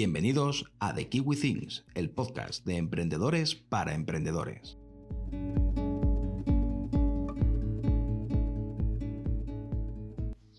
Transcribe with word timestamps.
Bienvenidos 0.00 0.64
a 0.78 0.94
The 0.94 1.08
Kiwi 1.08 1.34
Things, 1.34 1.84
el 1.96 2.08
podcast 2.08 2.64
de 2.64 2.76
emprendedores 2.76 3.56
para 3.56 3.94
emprendedores. 3.94 4.78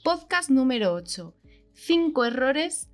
Podcast 0.04 0.49
número 0.49 0.94
8. 0.94 1.34
5 1.71 2.25
errores 2.25 2.89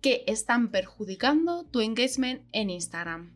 que 0.00 0.24
están 0.26 0.70
perjudicando 0.70 1.64
tu 1.64 1.82
engagement 1.82 2.40
en 2.52 2.70
Instagram. 2.70 3.34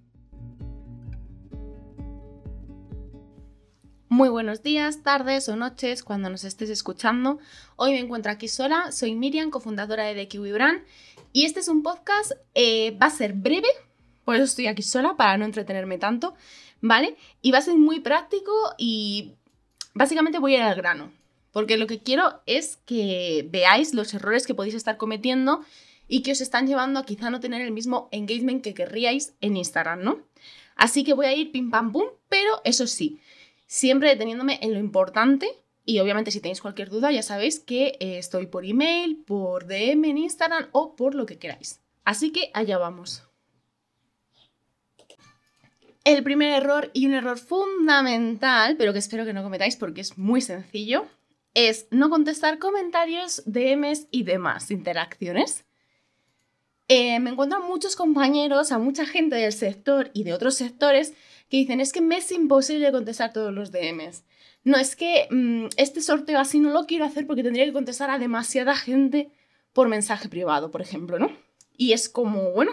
Muy 4.09 4.31
buenos 4.31 4.63
días, 4.63 5.03
tardes 5.03 5.51
o 5.51 5.57
noches 5.57 6.03
cuando 6.03 6.31
nos 6.31 6.45
estés 6.45 6.71
escuchando. 6.71 7.39
Hoy 7.77 7.93
me 7.93 7.99
encuentro 7.99 8.33
aquí 8.33 8.49
sola, 8.49 8.93
soy 8.93 9.15
Miriam, 9.15 9.51
cofundadora 9.51 10.05
de 10.05 10.15
The 10.15 10.29
Kiwi 10.29 10.53
Brand 10.53 10.81
y 11.37 11.45
este 11.45 11.61
es 11.61 11.69
un 11.69 11.83
podcast, 11.83 12.33
eh, 12.55 12.93
va 12.93 13.09
a 13.09 13.11
ser 13.11 13.35
breve, 13.35 13.69
por 14.25 14.37
eso 14.37 14.45
estoy 14.45 14.69
aquí 14.69 14.81
sola, 14.81 15.19
para 15.19 15.37
no 15.37 15.45
entretenerme 15.45 15.99
tanto, 15.99 16.35
¿vale? 16.81 17.15
Y 17.43 17.51
va 17.51 17.59
a 17.59 17.61
ser 17.61 17.75
muy 17.75 18.01
práctico 18.01 18.51
y 18.79 19.35
básicamente 19.93 20.39
voy 20.39 20.55
a 20.55 20.57
ir 20.57 20.63
al 20.63 20.77
grano, 20.77 21.13
porque 21.53 21.77
lo 21.77 21.87
que 21.87 22.01
quiero 22.01 22.41
es 22.47 22.79
que 22.87 23.47
veáis 23.51 23.93
los 23.93 24.15
errores 24.15 24.47
que 24.47 24.55
podéis 24.55 24.77
estar 24.77 24.97
cometiendo 24.97 25.61
y 26.09 26.23
que 26.23 26.33
os 26.33 26.41
están 26.41 26.67
llevando 26.67 27.01
a 27.01 27.05
quizá 27.05 27.29
no 27.29 27.39
tener 27.39 27.61
el 27.61 27.71
mismo 27.73 28.09
engagement 28.13 28.65
que 28.65 28.73
querríais 28.73 29.35
en 29.43 29.59
Instagram, 29.59 30.05
¿no? 30.05 30.21
Así 30.75 31.05
que 31.05 31.13
voy 31.13 31.27
a 31.27 31.35
ir 31.35 31.53
pim 31.53 31.71
pam 31.71 31.93
pum, 31.93 32.07
pero 32.31 32.63
eso 32.65 32.87
sí, 32.87 33.21
siempre 33.67 34.09
deteniéndome 34.09 34.59
en 34.63 34.73
lo 34.73 34.79
importante 34.79 35.51
y 35.87 36.01
obviamente 36.01 36.33
si 36.33 36.41
tenéis 36.41 36.61
cualquier 36.61 36.91
duda 36.91 37.13
ya 37.13 37.23
sabéis 37.23 37.61
que 37.61 37.97
eh, 38.01 38.19
estoy 38.19 38.47
por 38.47 38.67
email, 38.67 39.23
por 39.25 39.67
DM 39.67 40.05
en 40.05 40.19
Instagram 40.19 40.69
o 40.73 40.97
por 40.97 41.15
lo 41.15 41.25
que 41.25 41.39
queráis. 41.39 41.81
Así 42.05 42.33
que 42.33 42.51
allá 42.53 42.77
vamos. 42.77 43.23
El 46.05 46.23
primer 46.23 46.53
error 46.53 46.91
y 46.93 47.07
un 47.07 47.15
error 47.15 47.39
fundamental, 47.39 48.77
pero 48.77 48.93
que 48.93 48.99
espero 48.99 49.25
que 49.25 49.33
no 49.33 49.43
cometáis 49.43 49.77
porque 49.77 50.01
es 50.01 50.19
muy 50.19 50.41
sencillo, 50.41 51.07
es 51.55 51.87
no 51.91 52.11
contestar 52.11 52.59
comentarios, 52.59 53.43
DMs 53.47 54.09
y 54.11 54.25
demás 54.25 54.71
interacciones. 54.71 55.65
Eh, 56.89 57.19
me 57.19 57.31
encuentro 57.31 57.59
a 57.59 57.67
muchos 57.67 57.97
compañeros, 57.97 58.71
a 58.71 58.79
mucha 58.79 59.07
gente 59.07 59.37
del 59.37 59.53
sector 59.53 60.11
y 60.13 60.23
de 60.25 60.35
otros 60.35 60.55
sectores 60.57 61.15
que 61.49 61.57
dicen 61.59 61.81
es 61.81 61.93
que 61.93 62.01
me 62.01 62.19
es 62.19 62.31
imposible 62.31 62.93
contestar 62.93 63.33
todos 63.33 63.53
los 63.53 63.73
DMs 63.73 64.25
no 64.67 64.77
es 64.77 64.97
que 64.97 65.29
mm, 65.31 65.67
este 65.77 66.01
sorteo 66.01 66.41
así 66.41 66.59
no 66.59 66.71
lo 66.71 66.87
quiero 66.87 67.05
hacer 67.05 67.25
porque 67.25 67.45
tendría 67.45 67.65
que 67.65 67.73
contestar 67.73 68.11
a 68.11 68.19
demasiada 68.19 68.75
gente 68.75 69.31
por 69.73 69.89
mensaje 69.89 70.29
privado, 70.29 70.73
por 70.73 70.83
ejemplo, 70.83 71.21
¿no? 71.21 71.31
Y 71.77 71.93
es 71.93 72.09
como, 72.09 72.51
bueno, 72.51 72.73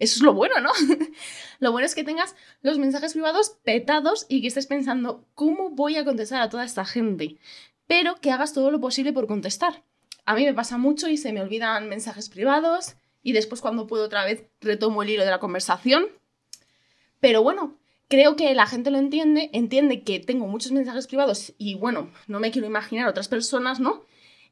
eso 0.00 0.16
es 0.16 0.22
lo 0.22 0.34
bueno, 0.34 0.60
¿no? 0.60 0.72
lo 1.60 1.70
bueno 1.70 1.86
es 1.86 1.94
que 1.94 2.02
tengas 2.02 2.34
los 2.60 2.78
mensajes 2.78 3.12
privados 3.12 3.56
petados 3.62 4.26
y 4.28 4.40
que 4.40 4.48
estés 4.48 4.66
pensando, 4.66 5.28
¿cómo 5.36 5.70
voy 5.70 5.96
a 5.96 6.04
contestar 6.04 6.42
a 6.42 6.48
toda 6.48 6.64
esta 6.64 6.84
gente? 6.84 7.36
Pero 7.86 8.16
que 8.16 8.32
hagas 8.32 8.52
todo 8.52 8.72
lo 8.72 8.80
posible 8.80 9.12
por 9.12 9.28
contestar. 9.28 9.84
A 10.26 10.34
mí 10.34 10.44
me 10.44 10.54
pasa 10.54 10.76
mucho 10.76 11.08
y 11.08 11.16
se 11.18 11.32
me 11.32 11.40
olvidan 11.40 11.88
mensajes 11.88 12.28
privados 12.28 12.96
y 13.22 13.30
después 13.30 13.60
cuando 13.60 13.86
puedo 13.86 14.06
otra 14.06 14.24
vez 14.24 14.42
retomo 14.60 15.04
el 15.04 15.10
hilo 15.10 15.24
de 15.24 15.30
la 15.30 15.38
conversación. 15.38 16.06
Pero 17.20 17.44
bueno, 17.44 17.78
creo 18.08 18.36
que 18.36 18.54
la 18.54 18.66
gente 18.66 18.90
lo 18.90 18.98
entiende, 18.98 19.50
entiende 19.52 20.02
que 20.02 20.18
tengo 20.18 20.46
muchos 20.46 20.72
mensajes 20.72 21.06
privados 21.06 21.54
y 21.58 21.74
bueno, 21.74 22.10
no 22.26 22.40
me 22.40 22.50
quiero 22.50 22.66
imaginar 22.66 23.08
otras 23.08 23.28
personas, 23.28 23.80
¿no? 23.80 24.04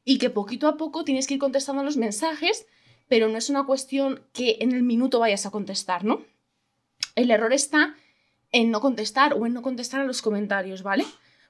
Y 0.05 0.19
que 0.19 0.29
poquito 0.29 0.67
a 0.67 0.77
poco 0.77 1.03
tienes 1.03 1.27
que 1.27 1.33
ir 1.33 1.39
contestando 1.39 1.83
los 1.83 1.97
mensajes, 1.97 2.67
pero 3.07 3.27
no 3.27 3.37
es 3.37 3.49
una 3.49 3.65
cuestión 3.65 4.21
que 4.31 4.57
en 4.61 4.71
el 4.71 4.83
minuto 4.83 5.19
vayas 5.19 5.45
a 5.45 5.51
contestar, 5.51 6.05
¿no? 6.05 6.23
El 7.15 7.31
error 7.31 7.51
está 7.51 7.95
en 8.51 8.71
no 8.71 8.79
contestar 8.79 9.33
o 9.33 9.45
en 9.45 9.53
no 9.53 9.61
contestar 9.61 10.01
a 10.01 10.05
los 10.05 10.21
comentarios, 10.21 10.83
¿vale? 10.83 11.05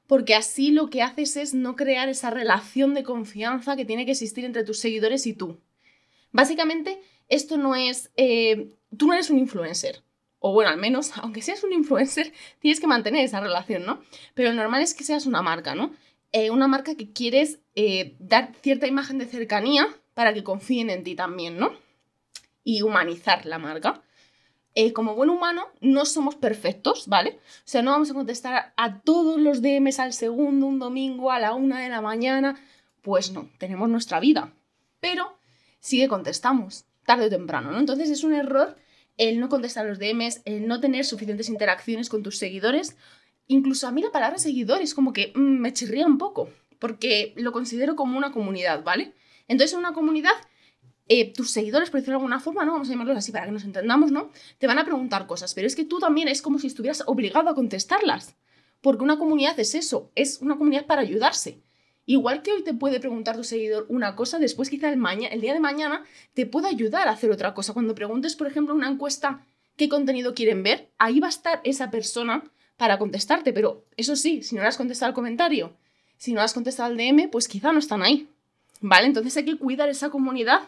Porque 0.08 0.34
así 0.34 0.72
lo 0.72 0.90
que 0.90 1.04
haces 1.04 1.36
es 1.36 1.54
no 1.54 1.76
crear 1.76 2.10
esa 2.10 2.30
relación 2.30 2.94
de 2.94 3.04
confianza 3.04 3.76
que 3.76 3.86
tiene 3.86 4.06
que 4.06 4.12
existir 4.12 4.46
entre 4.46 4.64
tus 4.64 4.80
seguidores 4.80 5.28
y 5.28 5.34
tú. 5.34 5.60
Básicamente, 6.31 7.00
esto 7.28 7.58
no 7.58 7.76
es... 7.76 8.12
Eh, 8.16 8.74
tú 8.96 9.08
no 9.08 9.14
eres 9.14 9.30
un 9.30 9.38
influencer, 9.38 10.02
o 10.40 10.53
bueno, 10.53 10.70
al 10.72 10.78
menos, 10.78 11.12
aunque 11.18 11.42
seas 11.42 11.64
un 11.64 11.74
influencer, 11.74 12.34
tienes 12.59 12.80
que 12.80 12.88
mantener 12.88 13.24
esa 13.24 13.40
relación, 13.40 13.86
¿no? 13.86 14.02
Pero 14.34 14.50
lo 14.50 14.56
normal 14.56 14.81
es 14.81 14.94
que 14.94 15.03
seas 15.03 15.25
una 15.25 15.42
marca, 15.42 15.75
¿no? 15.75 15.92
Eh, 16.31 16.52
una 16.52 16.68
marca 16.68 16.96
que 16.96 17.12
quieres 17.12 17.59
eh, 17.75 18.16
dar 18.20 18.53
cierta 18.62 18.86
imagen 18.86 19.18
de 19.18 19.25
cercanía 19.25 19.88
para 20.14 20.34
que 20.34 20.44
confíen 20.44 20.90
en 20.90 21.03
ti 21.03 21.16
también, 21.16 21.58
¿no? 21.58 21.72
Y 22.64 22.81
humanizar 22.81 23.46
la 23.46 23.59
marca. 23.59 24.02
Eh, 24.75 24.94
como 24.94 25.16
buen 25.16 25.30
humano, 25.31 25.68
no 25.80 26.06
somos 26.06 26.36
perfectos, 26.36 27.08
¿vale? 27.08 27.40
O 27.40 27.62
sea, 27.64 27.81
no 27.81 27.92
vamos 27.92 28.12
a 28.12 28.14
contestar 28.14 28.74
a 28.78 29.00
todos 29.00 29.40
los 29.40 29.62
DMs 29.62 30.00
al 30.00 30.14
segundo, 30.14 30.68
un 30.68 30.78
domingo, 30.78 31.31
a 31.31 31.40
la 31.40 31.54
una 31.54 31.81
de 31.81 31.90
la 31.90 32.02
mañana. 32.02 32.59
Pues 33.02 33.31
no, 33.31 33.50
tenemos 33.58 33.90
nuestra 33.90 34.19
vida. 34.19 34.54
Pero 35.00 35.38
sí 35.80 35.98
que 35.98 36.08
contestamos, 36.08 36.86
tarde 37.06 37.25
o 37.25 37.30
temprano, 37.30 37.72
¿no? 37.72 37.80
Entonces 37.80 38.09
es 38.09 38.24
un 38.24 38.34
error 38.34 38.78
el 39.18 39.40
no 39.40 39.50
contestar 39.50 39.86
los 39.86 40.00
DMs, 40.00 40.42
el 40.46 40.68
no 40.68 40.80
tener 40.80 41.06
suficientes 41.06 41.50
interacciones 41.50 42.10
con 42.10 42.24
tus 42.24 42.38
seguidores. 42.38 42.96
Incluso 43.48 43.88
a 43.88 43.92
mí 43.92 44.02
la 44.02 44.12
palabra 44.12 44.38
seguidores 44.38 44.94
como 44.94 45.14
que 45.14 45.32
mm, 45.36 45.40
me 45.40 45.74
chirría 45.74 46.06
un 46.06 46.18
poco, 46.18 46.50
porque 46.80 47.34
lo 47.36 47.52
considero 47.52 47.96
como 47.96 48.18
una 48.18 48.32
comunidad, 48.32 48.84
¿vale? 48.84 49.14
Entonces 49.48 49.74
en 49.74 49.80
una 49.80 49.94
comunidad, 49.94 50.34
eh, 51.08 51.34
tus 51.34 51.52
seguidores, 51.52 51.90
por 51.90 52.00
decirlo 52.00 52.14
de 52.14 52.24
alguna 52.24 52.40
forma, 52.40 52.66
¿no? 52.66 52.74
Vamos 52.74 52.90
a 52.90 52.92
llamarlos 52.92 53.18
así 53.18 53.32
para 53.32 53.46
que 53.46 53.52
nos 53.52 53.64
entendamos, 53.64 54.12
¿no? 54.12 54.32
Te 54.60 54.68
van 54.68 54.80
a 54.80 54.86
preguntar 54.86 55.26
cosas, 55.26 55.54
pero 55.54 55.68
es 55.68 55.76
que 55.76 55.86
tú 55.86 56.00
también 56.00 56.28
es 56.28 56.42
como 56.42 56.60
si 56.60 56.68
estuvieras 56.68 57.04
obligado 57.08 57.50
a 57.50 57.56
contestarlas. 57.56 58.36
Porque 58.82 59.04
una 59.04 59.18
comunidad 59.18 59.60
es 59.60 59.74
eso, 59.74 60.12
es 60.16 60.40
una 60.42 60.58
comunidad 60.58 60.86
para 60.86 61.02
ayudarse. 61.02 61.62
Igual 62.09 62.41
que 62.41 62.53
hoy 62.53 62.63
te 62.63 62.73
puede 62.73 63.01
preguntar 63.01 63.35
tu 63.35 63.44
seguidor 63.44 63.85
una 63.90 64.16
cosa, 64.16 64.40
después 64.40 64.69
quizá 64.69 64.90
el, 64.90 65.03
el 65.29 65.41
día 65.41 65.53
de 65.53 65.59
mañana 65.59 66.06
te 66.34 66.45
puede 66.45 66.69
ayudar 66.69 67.09
a 67.09 67.12
hacer 67.12 67.29
otra 67.29 67.53
cosa. 67.53 67.73
Cuando 67.73 67.95
preguntes, 67.95 68.38
por 68.38 68.47
ejemplo, 68.47 68.73
una 68.73 68.90
encuesta 68.90 69.45
qué 69.75 69.90
contenido 69.90 70.34
quieren 70.34 70.63
ver, 70.63 70.90
ahí 70.97 71.19
va 71.19 71.28
a 71.28 71.29
estar 71.29 71.59
esa 71.66 71.91
persona 71.91 72.45
para 72.78 72.97
contestarte. 72.97 73.51
Pero 73.51 73.84
eso 73.97 74.16
sí, 74.16 74.41
si 74.41 74.56
no 74.56 74.62
le 74.62 74.69
has 74.69 74.78
contestado 74.78 75.09
al 75.09 75.13
comentario, 75.13 75.75
si 76.16 76.31
no 76.31 76.40
le 76.40 76.45
has 76.45 76.53
contestado 76.53 76.90
al 76.90 76.95
DM, 76.95 77.29
pues 77.29 77.50
quizá 77.50 77.73
no 77.73 77.79
están 77.79 78.01
ahí. 78.01 78.29
¿Vale? 78.79 79.07
Entonces 79.07 79.35
hay 79.35 79.44
que 79.44 79.57
cuidar 79.57 79.89
esa 79.89 80.09
comunidad 80.09 80.62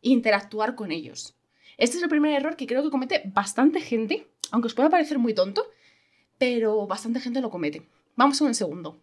e 0.00 0.08
interactuar 0.08 0.74
con 0.74 0.90
ellos. 0.90 1.34
Este 1.76 1.98
es 1.98 2.02
el 2.02 2.08
primer 2.08 2.32
error 2.32 2.56
que 2.56 2.66
creo 2.66 2.82
que 2.82 2.90
comete 2.90 3.22
bastante 3.26 3.82
gente, 3.82 4.26
aunque 4.52 4.68
os 4.68 4.74
pueda 4.74 4.88
parecer 4.88 5.18
muy 5.18 5.34
tonto, 5.34 5.66
pero 6.38 6.86
bastante 6.86 7.20
gente 7.20 7.42
lo 7.42 7.50
comete. 7.50 7.82
Vamos 8.16 8.38
con 8.38 8.48
el 8.48 8.54
segundo. 8.54 8.98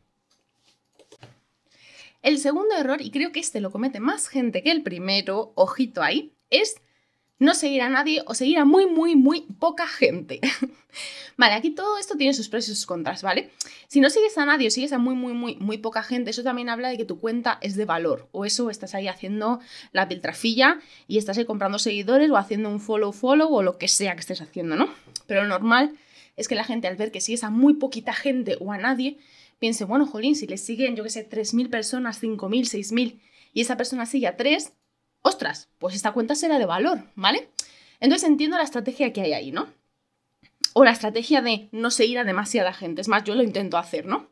El 2.25 2.39
segundo 2.39 2.75
error, 2.75 3.03
y 3.03 3.11
creo 3.11 3.31
que 3.31 3.39
este 3.39 3.61
lo 3.61 3.69
comete 3.69 3.99
más 3.99 4.29
gente 4.29 4.63
que 4.63 4.71
el 4.71 4.81
primero, 4.81 5.53
ojito 5.53 6.01
ahí, 6.01 6.33
es 6.49 6.77
no 7.37 7.53
seguir 7.53 7.83
a 7.83 7.89
nadie 7.89 8.23
o 8.25 8.33
seguir 8.33 8.57
a 8.57 8.65
muy, 8.65 8.87
muy, 8.87 9.15
muy 9.15 9.41
poca 9.59 9.85
gente. 9.85 10.41
vale, 11.37 11.53
aquí 11.53 11.69
todo 11.69 11.99
esto 11.99 12.17
tiene 12.17 12.33
sus 12.33 12.49
pros 12.49 12.67
y 12.67 12.73
sus 12.73 12.87
contras, 12.87 13.21
¿vale? 13.21 13.51
Si 13.87 13.99
no 13.99 14.09
sigues 14.09 14.35
a 14.39 14.45
nadie 14.47 14.69
o 14.69 14.71
sigues 14.71 14.91
a 14.91 14.97
muy, 14.97 15.13
muy, 15.13 15.33
muy, 15.33 15.55
muy 15.57 15.77
poca 15.77 16.01
gente, 16.01 16.31
eso 16.31 16.41
también 16.41 16.67
habla 16.67 16.89
de 16.89 16.97
que 16.97 17.05
tu 17.05 17.19
cuenta 17.19 17.59
es 17.61 17.75
de 17.75 17.85
valor. 17.85 18.27
O 18.31 18.43
eso 18.43 18.71
estás 18.71 18.95
ahí 18.95 19.07
haciendo 19.07 19.59
la 19.91 20.07
piltrafilla 20.07 20.79
y 21.07 21.19
estás 21.19 21.37
ahí 21.37 21.45
comprando 21.45 21.77
seguidores 21.77 22.31
o 22.31 22.37
haciendo 22.37 22.69
un 22.69 22.79
follow, 22.79 23.13
follow 23.13 23.53
o 23.53 23.61
lo 23.61 23.77
que 23.77 23.87
sea 23.87 24.15
que 24.15 24.21
estés 24.21 24.41
haciendo, 24.41 24.75
¿no? 24.75 24.89
Pero 25.27 25.43
lo 25.43 25.49
normal 25.49 25.95
es 26.37 26.47
que 26.47 26.55
la 26.55 26.63
gente 26.63 26.87
al 26.87 26.95
ver 26.95 27.11
que 27.11 27.21
sigues 27.21 27.43
a 27.43 27.51
muy 27.51 27.75
poquita 27.75 28.13
gente 28.13 28.57
o 28.59 28.71
a 28.71 28.79
nadie, 28.79 29.19
piense, 29.65 29.83
bueno, 29.83 30.05
jolín, 30.05 30.35
si 30.35 30.45
le 30.45 30.59
siguen, 30.59 30.95
yo 30.95 31.03
qué 31.03 31.09
sé, 31.09 31.27
3.000 31.27 31.71
personas, 31.71 32.21
5.000, 32.21 32.37
6.000 32.69 33.19
y 33.51 33.61
esa 33.61 33.77
persona 33.77 34.05
sigue 34.05 34.27
a 34.27 34.37
3, 34.37 34.73
ostras, 35.23 35.69
pues 35.79 35.95
esta 35.95 36.11
cuenta 36.11 36.35
será 36.35 36.59
de 36.59 36.67
valor, 36.67 37.01
¿vale? 37.15 37.49
Entonces 37.99 38.29
entiendo 38.29 38.57
la 38.57 38.63
estrategia 38.63 39.11
que 39.11 39.21
hay 39.21 39.33
ahí, 39.33 39.51
¿no? 39.51 39.73
O 40.73 40.85
la 40.85 40.91
estrategia 40.91 41.41
de 41.41 41.67
no 41.71 41.89
seguir 41.89 42.19
a 42.19 42.23
demasiada 42.23 42.73
gente, 42.73 43.01
es 43.01 43.07
más, 43.07 43.23
yo 43.23 43.33
lo 43.33 43.41
intento 43.41 43.79
hacer, 43.79 44.05
¿no? 44.05 44.29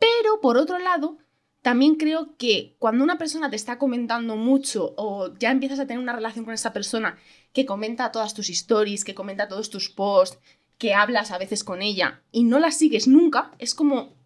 Pero 0.00 0.40
por 0.40 0.56
otro 0.56 0.80
lado, 0.80 1.18
también 1.62 1.94
creo 1.94 2.36
que 2.36 2.74
cuando 2.80 3.04
una 3.04 3.16
persona 3.16 3.50
te 3.50 3.54
está 3.54 3.78
comentando 3.78 4.34
mucho 4.34 4.92
o 4.96 5.36
ya 5.38 5.52
empiezas 5.52 5.78
a 5.78 5.86
tener 5.86 6.02
una 6.02 6.16
relación 6.16 6.44
con 6.44 6.54
esa 6.54 6.72
persona 6.72 7.16
que 7.52 7.64
comenta 7.64 8.10
todas 8.10 8.34
tus 8.34 8.50
stories, 8.50 9.04
que 9.04 9.14
comenta 9.14 9.46
todos 9.46 9.70
tus 9.70 9.88
posts, 9.88 10.40
que 10.78 10.94
hablas 10.94 11.30
a 11.30 11.38
veces 11.38 11.62
con 11.62 11.80
ella 11.80 12.22
y 12.32 12.42
no 12.42 12.58
la 12.58 12.72
sigues 12.72 13.06
nunca, 13.06 13.52
es 13.60 13.76
como 13.76 14.17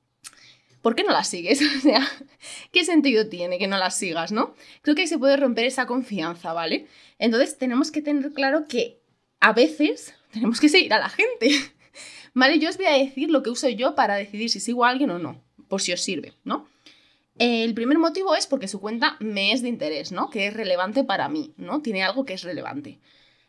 ¿por 0.82 0.94
qué 0.94 1.04
no 1.04 1.12
la 1.12 1.24
sigues? 1.24 1.60
O 1.78 1.80
sea, 1.80 2.06
¿qué 2.70 2.84
sentido 2.84 3.28
tiene 3.28 3.58
que 3.58 3.66
no 3.66 3.78
la 3.78 3.90
sigas, 3.90 4.32
no? 4.32 4.54
Creo 4.82 4.94
que 4.94 5.02
ahí 5.02 5.08
se 5.08 5.18
puede 5.18 5.36
romper 5.36 5.64
esa 5.64 5.86
confianza, 5.86 6.52
¿vale? 6.52 6.86
Entonces 7.18 7.56
tenemos 7.56 7.90
que 7.90 8.02
tener 8.02 8.32
claro 8.32 8.66
que 8.68 9.00
a 9.40 9.52
veces 9.52 10.14
tenemos 10.32 10.60
que 10.60 10.68
seguir 10.68 10.92
a 10.92 10.98
la 10.98 11.08
gente, 11.08 11.50
¿vale? 12.34 12.58
Yo 12.58 12.68
os 12.68 12.76
voy 12.76 12.86
a 12.86 12.98
decir 12.98 13.30
lo 13.30 13.42
que 13.42 13.50
uso 13.50 13.68
yo 13.68 13.94
para 13.94 14.16
decidir 14.16 14.50
si 14.50 14.60
sigo 14.60 14.84
a 14.84 14.90
alguien 14.90 15.10
o 15.10 15.18
no, 15.18 15.42
por 15.68 15.80
si 15.80 15.92
os 15.92 16.00
sirve, 16.00 16.34
¿no? 16.44 16.68
El 17.38 17.72
primer 17.74 17.98
motivo 17.98 18.36
es 18.36 18.46
porque 18.46 18.68
su 18.68 18.80
cuenta 18.80 19.16
me 19.18 19.52
es 19.52 19.62
de 19.62 19.68
interés, 19.68 20.12
¿no? 20.12 20.28
Que 20.28 20.46
es 20.46 20.54
relevante 20.54 21.02
para 21.02 21.28
mí, 21.28 21.54
¿no? 21.56 21.80
Tiene 21.80 22.02
algo 22.02 22.24
que 22.24 22.34
es 22.34 22.42
relevante. 22.42 23.00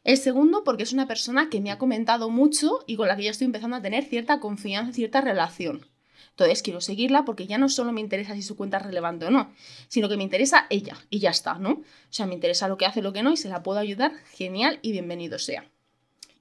El 0.03 0.17
segundo, 0.17 0.63
porque 0.63 0.83
es 0.83 0.93
una 0.93 1.07
persona 1.07 1.49
que 1.49 1.61
me 1.61 1.71
ha 1.71 1.77
comentado 1.77 2.29
mucho 2.29 2.79
y 2.87 2.95
con 2.95 3.07
la 3.07 3.15
que 3.15 3.23
yo 3.23 3.31
estoy 3.31 3.45
empezando 3.45 3.77
a 3.77 3.81
tener 3.81 4.05
cierta 4.05 4.39
confianza, 4.39 4.93
cierta 4.93 5.21
relación. 5.21 5.85
Entonces 6.33 6.63
quiero 6.63 6.81
seguirla 6.81 7.25
porque 7.25 7.45
ya 7.45 7.59
no 7.59 7.69
solo 7.69 7.91
me 7.91 8.01
interesa 8.01 8.33
si 8.33 8.41
su 8.41 8.55
cuenta 8.55 8.77
es 8.77 8.83
relevante 8.83 9.25
o 9.25 9.31
no, 9.31 9.53
sino 9.87 10.09
que 10.09 10.17
me 10.17 10.23
interesa 10.23 10.65
ella 10.71 10.97
y 11.11 11.19
ya 11.19 11.29
está, 11.29 11.59
¿no? 11.59 11.71
O 11.73 11.83
sea, 12.09 12.25
me 12.25 12.33
interesa 12.33 12.67
lo 12.67 12.77
que 12.77 12.87
hace, 12.87 13.03
lo 13.03 13.13
que 13.13 13.21
no 13.21 13.31
y 13.31 13.37
se 13.37 13.49
la 13.49 13.61
puedo 13.61 13.77
ayudar, 13.77 14.13
genial 14.31 14.79
y 14.81 14.93
bienvenido 14.93 15.37
sea. 15.37 15.69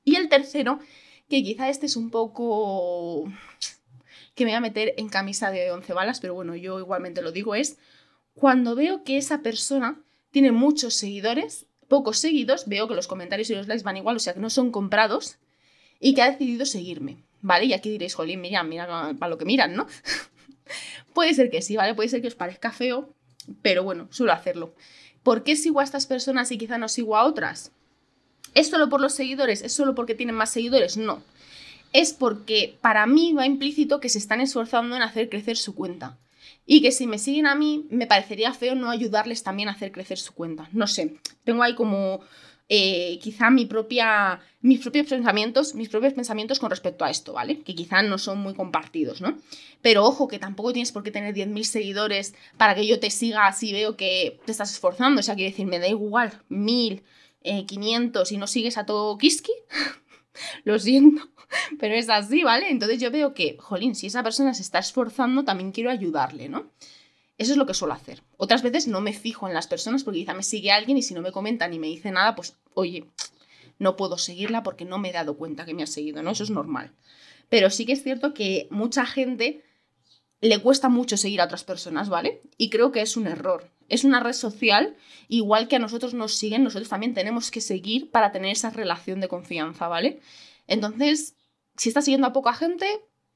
Y 0.03 0.17
el 0.17 0.31
tercero, 0.31 0.79
que 1.29 1.43
quizá 1.43 1.69
este 1.69 1.85
es 1.85 1.97
un 1.97 2.11
poco 2.11 3.31
que 4.35 4.47
me 4.47 4.53
voy 4.53 4.57
a 4.57 4.61
meter 4.61 4.95
en 4.97 5.11
camisa 5.11 5.51
de 5.51 5.71
11 5.71 5.93
balas, 5.93 6.21
pero 6.21 6.33
bueno, 6.33 6.57
yo 6.57 6.79
igualmente 6.79 7.21
lo 7.21 7.31
digo, 7.31 7.55
es 7.55 7.77
cuando 8.33 8.75
veo 8.75 9.05
que 9.05 9.19
esa 9.19 9.43
persona 9.43 10.01
tiene 10.31 10.53
muchos 10.53 10.95
seguidores, 10.95 11.67
pocos 11.89 12.19
seguidos, 12.19 12.67
veo 12.67 12.89
que 12.89 12.95
los 12.95 13.09
comentarios 13.09 13.51
y 13.51 13.55
los 13.55 13.69
likes 13.69 13.85
van 13.85 13.99
igual, 13.99 14.17
o 14.17 14.21
sea 14.21 14.33
que 14.33 14.41
no 14.41 14.49
son 14.49 14.71
comprados, 14.71 15.37
y 16.01 16.15
que 16.15 16.23
ha 16.23 16.31
decidido 16.31 16.65
seguirme. 16.65 17.19
¿Vale? 17.43 17.67
Y 17.67 17.75
aquí 17.75 17.91
diréis, 17.91 18.15
jolín, 18.15 18.41
mira, 18.41 18.63
mira 18.63 19.15
para 19.19 19.31
lo 19.31 19.37
que 19.37 19.45
miran, 19.45 19.75
¿no? 19.75 19.87
Puede 21.13 21.35
ser 21.35 21.51
que 21.51 21.61
sí, 21.61 21.77
¿vale? 21.77 21.95
Puede 21.95 22.09
ser 22.09 22.23
que 22.23 22.29
os 22.29 22.35
parezca 22.35 22.73
feo, 22.73 23.15
pero 23.61 23.83
bueno, 23.83 24.09
suelo 24.11 24.33
hacerlo. 24.33 24.75
¿Por 25.23 25.45
qué 25.45 25.57
sigo 25.57 25.81
a 25.81 25.85
estas 25.85 26.07
personas 26.07 26.51
y 26.51 26.59
quizá 26.59 26.79
no 26.79 26.89
sigo 26.89 27.17
a 27.17 27.25
otras? 27.25 27.73
¿Es 28.55 28.69
solo 28.71 28.89
por 28.89 29.01
los 29.01 29.15
seguidores? 29.15 29.63
¿Es 29.63 29.73
solo 29.73 29.95
porque 29.95 30.15
tienen 30.15 30.35
más 30.35 30.51
seguidores? 30.51 30.97
No. 30.97 31.23
Es 31.93 32.13
porque 32.13 32.79
para 32.81 33.07
mí 33.07 33.33
va 33.33 33.47
implícito 33.47 34.01
que 34.01 34.09
se 34.09 34.19
están 34.19 34.41
esforzando 34.41 34.97
en 34.97 35.03
hacer 35.03 35.29
crecer 35.29 35.57
su 35.57 35.75
cuenta. 35.75 36.19
Y 36.65 36.81
que 36.81 36.93
si 36.93 37.07
me 37.07 37.19
siguen 37.19 37.47
a 37.47 37.55
mí, 37.55 37.87
me 37.91 38.07
parecería 38.07 38.53
feo 38.53 38.75
no 38.75 38.91
ayudarles 38.91 39.43
también 39.43 39.69
a 39.69 39.73
hacer 39.73 39.93
crecer 39.93 40.19
su 40.19 40.33
cuenta. 40.33 40.69
No 40.73 40.87
sé, 40.87 41.17
tengo 41.45 41.63
ahí 41.63 41.75
como 41.75 42.21
eh, 42.69 43.19
quizá 43.21 43.51
mi 43.51 43.67
propia, 43.67 44.41
mis 44.61 44.81
propios 44.81 45.07
pensamientos, 45.07 45.75
mis 45.75 45.89
propios 45.89 46.15
pensamientos 46.15 46.59
con 46.59 46.71
respecto 46.71 47.05
a 47.05 47.11
esto, 47.11 47.33
¿vale? 47.33 47.61
Que 47.61 47.75
quizá 47.75 48.03
no 48.03 48.19
son 48.19 48.39
muy 48.39 48.55
compartidos, 48.55 49.21
¿no? 49.21 49.39
Pero 49.83 50.05
ojo, 50.05 50.29
que 50.29 50.39
tampoco 50.39 50.73
tienes 50.73 50.93
por 50.93 51.03
qué 51.03 51.11
tener 51.11 51.35
10.000 51.35 51.65
seguidores 51.65 52.35
para 52.57 52.75
que 52.75 52.87
yo 52.87 53.01
te 53.01 53.11
siga 53.11 53.47
así 53.47 53.73
veo 53.73 53.97
que 53.97 54.41
te 54.45 54.53
estás 54.53 54.73
esforzando. 54.73 55.21
O 55.21 55.23
sea, 55.23 55.35
quiero 55.35 55.51
decir, 55.51 55.67
me 55.67 55.79
da 55.79 55.89
igual, 55.89 56.33
1.000, 56.49 57.03
500 57.67 58.33
y 58.33 58.37
no 58.37 58.47
sigues 58.47 58.79
a 58.79 58.87
todo 58.87 59.19
Kiski. 59.19 59.53
Lo 60.65 60.79
siento, 60.79 61.29
pero 61.79 61.95
es 61.95 62.09
así, 62.09 62.43
¿vale? 62.43 62.71
Entonces 62.71 63.01
yo 63.01 63.11
veo 63.11 63.35
que, 63.35 63.57
jolín, 63.59 63.95
si 63.95 64.07
esa 64.07 64.23
persona 64.23 64.55
se 64.55 64.63
está 64.63 64.79
esforzando, 64.79 65.45
también 65.45 65.73
quiero 65.73 65.91
ayudarle, 65.91 66.49
¿no? 66.49 66.71
Eso 67.39 67.53
es 67.53 67.59
lo 67.59 67.67
que 67.67 67.75
suelo 67.75 67.95
hacer. 67.95 68.23
Otras 68.37 68.63
veces 68.63 68.87
no 68.87 69.01
me 69.01 69.13
fijo 69.13 69.49
en 69.49 69.55
las 69.55 69.67
personas 69.67 70.05
porque 70.05 70.21
quizá 70.21 70.35
me 70.35 70.43
sigue 70.43 70.71
alguien 70.71 70.99
y 70.99 71.03
si 71.03 71.15
no 71.15 71.23
me 71.23 71.33
comenta 71.33 71.67
ni 71.69 71.79
me 71.79 71.89
dice 71.89 72.11
nada, 72.11 72.35
pues 72.35 72.57
oye, 72.75 73.07
no 73.79 73.97
puedo 73.97 74.19
seguirla 74.19 74.63
porque 74.63 74.85
no 74.85 74.99
me 74.99 75.11
he 75.11 75.13
dado 75.13 75.37
cuenta 75.37 75.65
que 75.65 75.75
me 75.75 75.83
ha 75.83 75.87
seguido, 75.87 76.23
¿no? 76.23 76.31
Eso 76.31 76.45
es 76.45 76.51
normal. 76.51 76.93
Pero 77.49 77.71
sí 77.71 77.85
que 77.85 77.93
es 77.93 78.03
cierto 78.03 78.33
que 78.35 78.69
mucha 78.71 79.05
gente 79.07 79.65
le 80.41 80.59
cuesta 80.59 80.89
mucho 80.89 81.17
seguir 81.17 81.41
a 81.41 81.45
otras 81.45 81.65
personas, 81.65 82.09
¿vale? 82.09 82.43
Y 82.59 82.71
creo 82.71 82.93
que 82.93 83.01
es 83.01 83.17
un 83.17 83.27
error. 83.27 83.71
Es 83.89 84.05
una 84.05 84.21
red 84.21 84.33
social, 84.33 84.97
igual 85.29 85.69
que 85.69 85.77
a 85.77 85.79
nosotros 85.79 86.15
nos 86.15 86.35
siguen, 86.35 86.65
nosotros 86.65 86.89
también 86.89 87.15
tenemos 87.15 87.51
que 87.51 87.61
seguir 87.61 88.11
para 88.11 88.33
tener 88.33 88.51
esa 88.51 88.71
relación 88.71 89.21
de 89.21 89.29
confianza, 89.29 89.87
¿vale? 89.89 90.21
Entonces, 90.67 91.37
si 91.77 91.91
estás 91.91 92.05
siguiendo 92.05 92.27
a 92.27 92.33
poca 92.33 92.55
gente, 92.55 92.87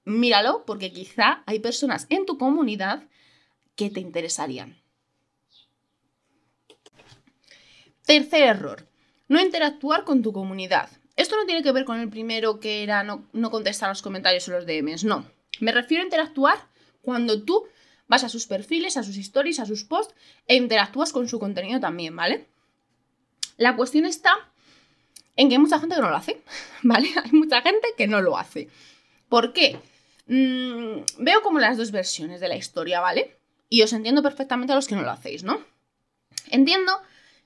míralo, 0.04 0.64
porque 0.66 0.92
quizá 0.92 1.42
hay 1.46 1.58
personas 1.58 2.06
en 2.08 2.26
tu 2.26 2.38
comunidad 2.38 3.06
que 3.76 3.90
te 3.90 4.00
interesarían. 4.00 4.82
Tercer 8.04 8.42
error, 8.42 8.88
no 9.28 9.40
interactuar 9.40 10.04
con 10.04 10.22
tu 10.22 10.32
comunidad. 10.32 10.90
Esto 11.16 11.36
no 11.36 11.46
tiene 11.46 11.62
que 11.62 11.72
ver 11.72 11.84
con 11.84 11.98
el 11.98 12.08
primero 12.08 12.60
que 12.60 12.82
era 12.82 13.02
no, 13.02 13.28
no 13.32 13.50
contestar 13.50 13.88
los 13.88 14.02
comentarios 14.02 14.48
o 14.48 14.52
los 14.52 14.66
DMs, 14.66 15.04
no. 15.04 15.26
Me 15.60 15.72
refiero 15.72 16.02
a 16.02 16.06
interactuar 16.06 16.68
cuando 17.02 17.42
tú 17.42 17.64
vas 18.06 18.24
a 18.24 18.28
sus 18.28 18.46
perfiles, 18.46 18.96
a 18.96 19.02
sus 19.02 19.16
stories, 19.16 19.60
a 19.60 19.66
sus 19.66 19.84
posts 19.84 20.14
e 20.46 20.56
interactúas 20.56 21.12
con 21.12 21.28
su 21.28 21.38
contenido 21.38 21.80
también, 21.80 22.14
¿vale? 22.14 22.46
La 23.56 23.76
cuestión 23.76 24.04
está 24.04 24.32
en 25.34 25.48
que 25.48 25.54
hay 25.54 25.60
mucha 25.60 25.78
gente 25.78 25.96
que 25.96 26.02
no 26.02 26.10
lo 26.10 26.16
hace, 26.16 26.42
¿vale? 26.82 27.08
Hay 27.22 27.32
mucha 27.32 27.62
gente 27.62 27.88
que 27.96 28.06
no 28.06 28.20
lo 28.20 28.36
hace. 28.36 28.68
¿Por 29.28 29.52
qué? 29.52 29.78
Mm, 30.26 31.24
veo 31.24 31.42
como 31.42 31.58
las 31.58 31.76
dos 31.76 31.90
versiones 31.90 32.40
de 32.40 32.48
la 32.48 32.56
historia, 32.56 33.00
¿vale? 33.00 33.36
Y 33.68 33.82
os 33.82 33.92
entiendo 33.92 34.22
perfectamente 34.22 34.72
a 34.72 34.76
los 34.76 34.86
que 34.86 34.94
no 34.94 35.02
lo 35.02 35.10
hacéis, 35.10 35.42
¿no? 35.42 35.60
Entiendo 36.50 36.92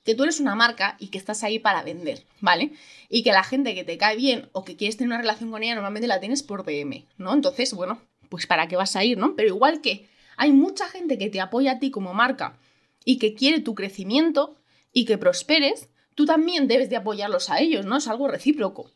que 0.05 0.15
tú 0.15 0.23
eres 0.23 0.41
una 0.41 0.55
marca 0.55 0.97
y 0.99 1.09
que 1.09 1.19
estás 1.19 1.43
ahí 1.45 1.59
para 1.59 1.83
vender, 1.83 2.25
¿vale? 2.41 2.73
Y 3.09 3.23
que 3.23 3.33
la 3.33 3.45
gente 3.45 3.75
que 3.75 3.85
te 3.85 3.99
cae 3.99 4.17
bien 4.17 4.49
o 4.53 4.65
que 4.65 4.77
quieres 4.77 4.97
tener 4.97 5.09
una 5.09 5.21
relación 5.21 5.51
con 5.51 5.63
ella 5.63 5.75
normalmente 5.75 6.09
la 6.09 6.21
tienes 6.21 6.43
por 6.43 6.65
DM, 6.65 7.07
¿no? 7.19 7.35
Entonces, 7.35 7.75
bueno, 7.75 8.01
pues 8.29 8.47
para 8.47 8.69
qué 8.69 8.77
vas 8.77 8.97
a 8.97 9.05
ir, 9.05 9.19
¿no? 9.19 9.35
Pero 9.37 9.49
igual 9.49 9.81
que 9.81 10.09
hay 10.37 10.53
mucha 10.53 10.89
gente 10.89 11.19
que 11.19 11.29
te 11.29 11.41
apoya 11.41 11.73
a 11.73 11.79
ti 11.79 11.91
como 11.91 12.15
marca 12.15 12.59
y 13.05 13.19
que 13.19 13.35
quiere 13.35 13.61
tu 13.61 13.75
crecimiento 13.75 14.57
y 14.93 15.05
que 15.05 15.19
prosperes, 15.19 15.89
tú 16.15 16.25
también 16.25 16.67
debes 16.69 16.91
de 16.91 16.97
apoyarlos 16.97 17.51
a 17.51 17.61
ellos, 17.61 17.85
¿no? 17.85 17.99
Es 17.99 18.09
algo 18.09 18.29
recíproco. 18.29 18.91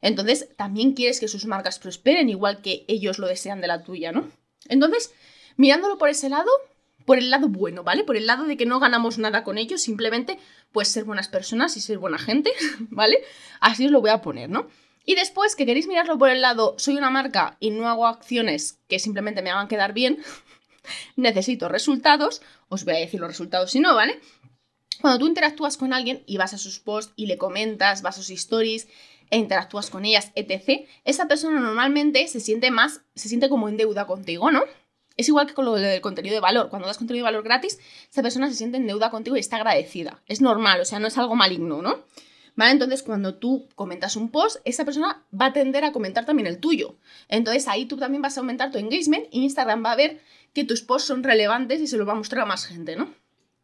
Entonces, 0.00 0.48
también 0.56 0.92
quieres 0.92 1.18
que 1.18 1.28
sus 1.28 1.46
marcas 1.46 1.78
prosperen 1.78 2.28
igual 2.28 2.60
que 2.62 2.84
ellos 2.88 3.18
lo 3.18 3.26
desean 3.26 3.60
de 3.60 3.68
la 3.68 3.82
tuya, 3.82 4.12
¿no? 4.12 4.30
Entonces, 4.68 5.12
mirándolo 5.56 5.98
por 5.98 6.08
ese 6.08 6.28
lado, 6.28 6.50
por 7.04 7.18
el 7.18 7.30
lado 7.30 7.48
bueno, 7.48 7.84
¿vale? 7.84 8.04
Por 8.04 8.16
el 8.16 8.26
lado 8.26 8.44
de 8.44 8.56
que 8.56 8.66
no 8.66 8.80
ganamos 8.80 9.18
nada 9.18 9.44
con 9.44 9.58
ellos, 9.58 9.82
simplemente 9.82 10.38
pues 10.72 10.88
ser 10.88 11.04
buenas 11.04 11.28
personas 11.28 11.76
y 11.76 11.80
ser 11.80 11.98
buena 11.98 12.18
gente, 12.18 12.50
¿vale? 12.90 13.22
Así 13.60 13.86
os 13.86 13.92
lo 13.92 14.00
voy 14.00 14.10
a 14.10 14.22
poner, 14.22 14.50
¿no? 14.50 14.68
Y 15.06 15.16
después 15.16 15.54
que 15.54 15.66
queréis 15.66 15.86
mirarlo 15.86 16.18
por 16.18 16.30
el 16.30 16.40
lado, 16.40 16.74
soy 16.78 16.96
una 16.96 17.10
marca 17.10 17.56
y 17.60 17.70
no 17.70 17.88
hago 17.88 18.06
acciones 18.06 18.78
que 18.88 18.98
simplemente 18.98 19.42
me 19.42 19.50
hagan 19.50 19.68
quedar 19.68 19.92
bien, 19.92 20.22
necesito 21.16 21.68
resultados, 21.68 22.40
os 22.68 22.84
voy 22.84 22.94
a 22.94 22.98
decir 22.98 23.20
los 23.20 23.28
resultados 23.28 23.70
si 23.70 23.80
no, 23.80 23.94
¿vale? 23.94 24.18
Cuando 25.00 25.18
tú 25.18 25.26
interactúas 25.26 25.76
con 25.76 25.92
alguien 25.92 26.22
y 26.26 26.38
vas 26.38 26.54
a 26.54 26.58
sus 26.58 26.78
posts 26.78 27.12
y 27.16 27.26
le 27.26 27.36
comentas, 27.36 28.00
vas 28.00 28.16
a 28.16 28.22
sus 28.22 28.30
stories 28.30 28.88
e 29.30 29.36
interactúas 29.36 29.90
con 29.90 30.04
ellas, 30.04 30.30
etc., 30.34 30.86
esa 31.04 31.26
persona 31.28 31.60
normalmente 31.60 32.26
se 32.28 32.40
siente 32.40 32.70
más, 32.70 33.02
se 33.14 33.28
siente 33.28 33.48
como 33.48 33.68
en 33.68 33.76
deuda 33.76 34.06
contigo, 34.06 34.50
¿no? 34.50 34.62
Es 35.16 35.28
igual 35.28 35.46
que 35.46 35.54
con 35.54 35.64
lo 35.64 35.74
del 35.74 36.00
contenido 36.00 36.34
de 36.34 36.40
valor. 36.40 36.70
Cuando 36.70 36.88
das 36.88 36.98
contenido 36.98 37.24
de 37.24 37.32
valor 37.32 37.44
gratis, 37.44 37.78
esa 38.10 38.22
persona 38.22 38.48
se 38.48 38.54
siente 38.54 38.76
en 38.78 38.86
deuda 38.86 39.10
contigo 39.10 39.36
y 39.36 39.40
está 39.40 39.56
agradecida. 39.56 40.22
Es 40.26 40.40
normal, 40.40 40.80
o 40.80 40.84
sea, 40.84 40.98
no 40.98 41.06
es 41.06 41.16
algo 41.18 41.36
maligno, 41.36 41.82
¿no? 41.82 42.04
¿Vale? 42.56 42.72
Entonces, 42.72 43.02
cuando 43.02 43.34
tú 43.34 43.68
comentas 43.74 44.16
un 44.16 44.30
post, 44.30 44.58
esa 44.64 44.84
persona 44.84 45.24
va 45.38 45.46
a 45.46 45.52
tender 45.52 45.84
a 45.84 45.92
comentar 45.92 46.24
también 46.24 46.46
el 46.46 46.58
tuyo. 46.58 46.96
Entonces, 47.28 47.66
ahí 47.66 47.86
tú 47.86 47.96
también 47.96 48.22
vas 48.22 48.36
a 48.36 48.40
aumentar 48.40 48.70
tu 48.70 48.78
engagement 48.78 49.26
y 49.30 49.42
Instagram 49.42 49.84
va 49.84 49.92
a 49.92 49.96
ver 49.96 50.20
que 50.52 50.64
tus 50.64 50.82
posts 50.82 51.08
son 51.08 51.24
relevantes 51.24 51.80
y 51.80 51.86
se 51.86 51.96
los 51.96 52.06
va 52.06 52.12
a 52.12 52.16
mostrar 52.16 52.42
a 52.42 52.46
más 52.46 52.66
gente, 52.66 52.94
¿no? 52.96 53.12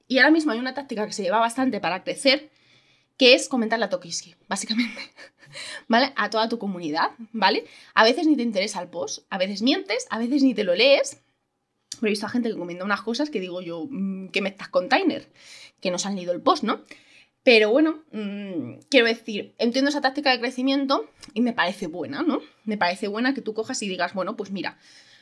Y 0.08 0.18
ahora 0.18 0.32
mismo 0.32 0.50
hay 0.50 0.58
una 0.58 0.74
táctica 0.74 1.06
que 1.06 1.12
se 1.12 1.22
lleva 1.22 1.38
bastante 1.38 1.78
para 1.78 2.02
crecer, 2.02 2.50
que 3.16 3.34
es 3.34 3.48
comentar 3.48 3.78
la 3.78 3.88
Tokiski, 3.88 4.34
básicamente. 4.48 5.00
¿Vale? 5.88 6.12
A 6.16 6.30
toda 6.30 6.48
tu 6.48 6.58
comunidad, 6.58 7.10
¿vale? 7.32 7.64
A 7.94 8.02
veces 8.02 8.26
ni 8.26 8.36
te 8.36 8.42
interesa 8.42 8.82
el 8.82 8.88
post, 8.88 9.24
a 9.30 9.38
veces 9.38 9.62
mientes, 9.62 10.06
a 10.10 10.18
veces 10.18 10.42
ni 10.42 10.52
te 10.52 10.64
lo 10.64 10.74
lees, 10.74 11.20
pero 11.98 12.08
he 12.08 12.10
visto 12.10 12.26
a 12.26 12.30
gente 12.30 12.50
que 12.50 12.56
comenta 12.56 12.84
unas 12.84 13.02
cosas 13.02 13.30
que 13.30 13.40
digo 13.40 13.60
yo, 13.60 13.86
mm, 13.90 14.28
¿qué 14.28 14.42
me 14.42 14.48
estás 14.48 14.68
container? 14.68 15.28
Que 15.80 15.90
no 15.90 15.98
se 15.98 16.08
han 16.08 16.16
leído 16.16 16.32
el 16.32 16.40
post, 16.40 16.64
¿no? 16.64 16.84
Pero 17.42 17.70
bueno, 17.70 18.04
mm, 18.12 18.80
quiero 18.90 19.06
decir, 19.06 19.54
entiendo 19.58 19.88
esa 19.88 20.00
táctica 20.00 20.30
de 20.30 20.40
crecimiento 20.40 21.08
y 21.32 21.40
me 21.40 21.52
parece 21.52 21.86
buena, 21.86 22.22
¿no? 22.22 22.40
Me 22.64 22.76
parece 22.76 23.08
buena 23.08 23.34
que 23.34 23.40
tú 23.40 23.54
cojas 23.54 23.82
y 23.82 23.88
digas, 23.88 24.12
bueno, 24.12 24.36
pues 24.36 24.50
mira, 24.50 24.78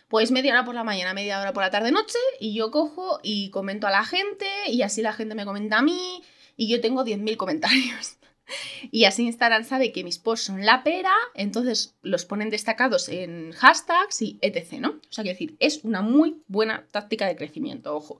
pues 0.08 0.30
media 0.30 0.52
hora 0.52 0.64
por 0.64 0.75
la 0.75 0.84
mañana, 0.84 1.14
media 1.14 1.40
hora 1.40 1.52
por 1.52 1.62
la 1.62 1.70
tarde 1.70 1.92
noche 1.92 2.18
y 2.40 2.54
yo 2.54 2.70
cojo 2.70 3.20
y 3.22 3.50
comento 3.50 3.87
a 3.87 3.90
la 3.90 4.04
gente 4.04 4.46
y 4.68 4.82
así 4.82 5.02
la 5.02 5.12
gente 5.12 5.34
me 5.34 5.44
comenta 5.44 5.78
a 5.78 5.82
mí 5.82 6.22
y 6.56 6.68
yo 6.68 6.80
tengo 6.80 7.04
10.000 7.04 7.37
comentarios. 7.37 8.17
Y 8.90 9.05
así 9.05 9.25
Instagram 9.25 9.64
sabe 9.64 9.93
que 9.93 10.05
mis 10.05 10.19
posts 10.19 10.47
son 10.47 10.64
la 10.64 10.83
pera, 10.83 11.12
entonces 11.35 11.95
los 12.02 12.25
ponen 12.25 12.50
destacados 12.50 13.09
en 13.09 13.52
hashtags 13.52 14.23
y 14.23 14.38
etc, 14.40 14.75
¿no? 14.81 14.90
O 14.90 15.12
sea, 15.12 15.23
quiero 15.23 15.35
decir, 15.35 15.57
es 15.61 15.85
una 15.85 16.02
muy 16.02 16.43
buena 16.49 16.87
táctica 16.90 17.26
de 17.26 17.37
crecimiento, 17.37 17.95
ojo. 17.95 18.19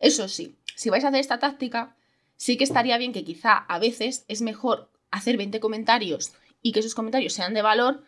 Eso 0.00 0.28
sí, 0.28 0.56
si 0.74 0.90
vais 0.90 1.04
a 1.04 1.08
hacer 1.08 1.20
esta 1.20 1.38
táctica, 1.38 1.94
sí 2.36 2.56
que 2.56 2.64
estaría 2.64 2.98
bien 2.98 3.12
que 3.12 3.24
quizá 3.24 3.56
a 3.56 3.78
veces 3.78 4.24
es 4.28 4.42
mejor 4.42 4.90
hacer 5.10 5.36
20 5.36 5.60
comentarios 5.60 6.32
y 6.62 6.72
que 6.72 6.80
esos 6.80 6.94
comentarios 6.94 7.32
sean 7.32 7.54
de 7.54 7.62
valor 7.62 8.02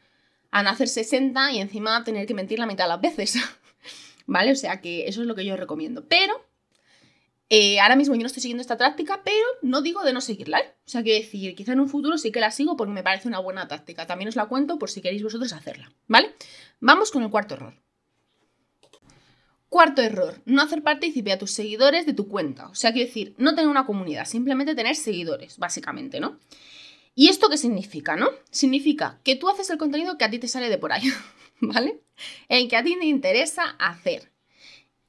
a 0.51 0.63
no 0.63 0.71
hacer 0.71 0.89
60 0.89 1.53
y 1.53 1.61
encima 1.61 2.05
tener 2.05 2.27
que 2.27 2.35
mentir 2.35 2.59
la 2.59 2.67
mitad 2.67 2.85
de 2.85 2.89
las 2.89 3.01
veces. 3.01 3.37
¿Vale? 4.27 4.53
O 4.53 4.57
sea 4.57 4.81
que 4.81 5.07
eso 5.09 5.23
es 5.23 5.27
lo 5.27 5.35
que 5.35 5.45
yo 5.45 5.57
recomiendo. 5.57 6.05
Pero 6.07 6.45
eh, 7.50 7.81
ahora 7.81 7.97
mismo 7.97 8.14
yo 8.14 8.21
no 8.21 8.26
estoy 8.26 8.43
siguiendo 8.43 8.61
esta 8.61 8.76
táctica, 8.76 9.23
pero 9.25 9.47
no 9.62 9.81
digo 9.81 10.02
de 10.02 10.12
no 10.12 10.21
seguirla. 10.21 10.61
¿eh? 10.61 10.75
O 10.87 10.90
sea, 10.90 11.02
quiero 11.02 11.25
decir, 11.25 11.55
quizá 11.55 11.73
en 11.73 11.81
un 11.81 11.88
futuro 11.88 12.19
sí 12.19 12.31
que 12.31 12.40
la 12.40 12.50
sigo 12.50 12.76
porque 12.76 12.93
me 12.93 13.02
parece 13.02 13.28
una 13.28 13.38
buena 13.38 13.69
táctica. 13.69 14.07
También 14.07 14.28
os 14.28 14.37
la 14.37 14.47
cuento 14.47 14.78
por 14.78 14.90
si 14.90 15.00
queréis 15.00 15.23
vosotros 15.23 15.52
hacerla. 15.52 15.90
¿Vale? 16.07 16.35
Vamos 16.81 17.11
con 17.11 17.23
el 17.23 17.31
cuarto 17.31 17.55
error. 17.55 17.75
Cuarto 19.69 20.00
error, 20.00 20.40
no 20.47 20.62
hacer 20.62 20.83
partícipe 20.83 21.31
a 21.31 21.38
tus 21.38 21.50
seguidores 21.50 22.07
de 22.07 22.14
tu 22.14 22.26
cuenta. 22.28 22.69
O 22.69 22.75
sea, 22.75 22.93
quiero 22.93 23.07
decir, 23.07 23.35
no 23.37 23.55
tener 23.55 23.69
una 23.69 23.85
comunidad, 23.85 24.25
simplemente 24.25 24.75
tener 24.75 24.97
seguidores, 24.97 25.59
básicamente, 25.59 26.21
¿no? 26.21 26.38
¿Y 27.14 27.28
esto 27.28 27.50
qué 27.50 27.59
significa, 27.59 28.17
no? 28.17 28.31
Significa 28.50 29.21
que 29.25 29.37
tú 29.37 29.49
haces 29.50 29.69
el 29.69 29.76
contenido 29.76 30.17
que 30.17 30.25
a 30.25 30.31
ti 30.31 30.38
te 30.38 30.49
sale 30.49 30.71
de 30.71 30.78
por 30.78 30.93
ahí, 30.93 31.02
¿vale? 31.61 32.00
El 32.49 32.69
que 32.69 32.76
a 32.76 32.83
ti 32.83 32.97
te 32.99 33.07
interesa 33.07 33.64
hacer. 33.78 34.33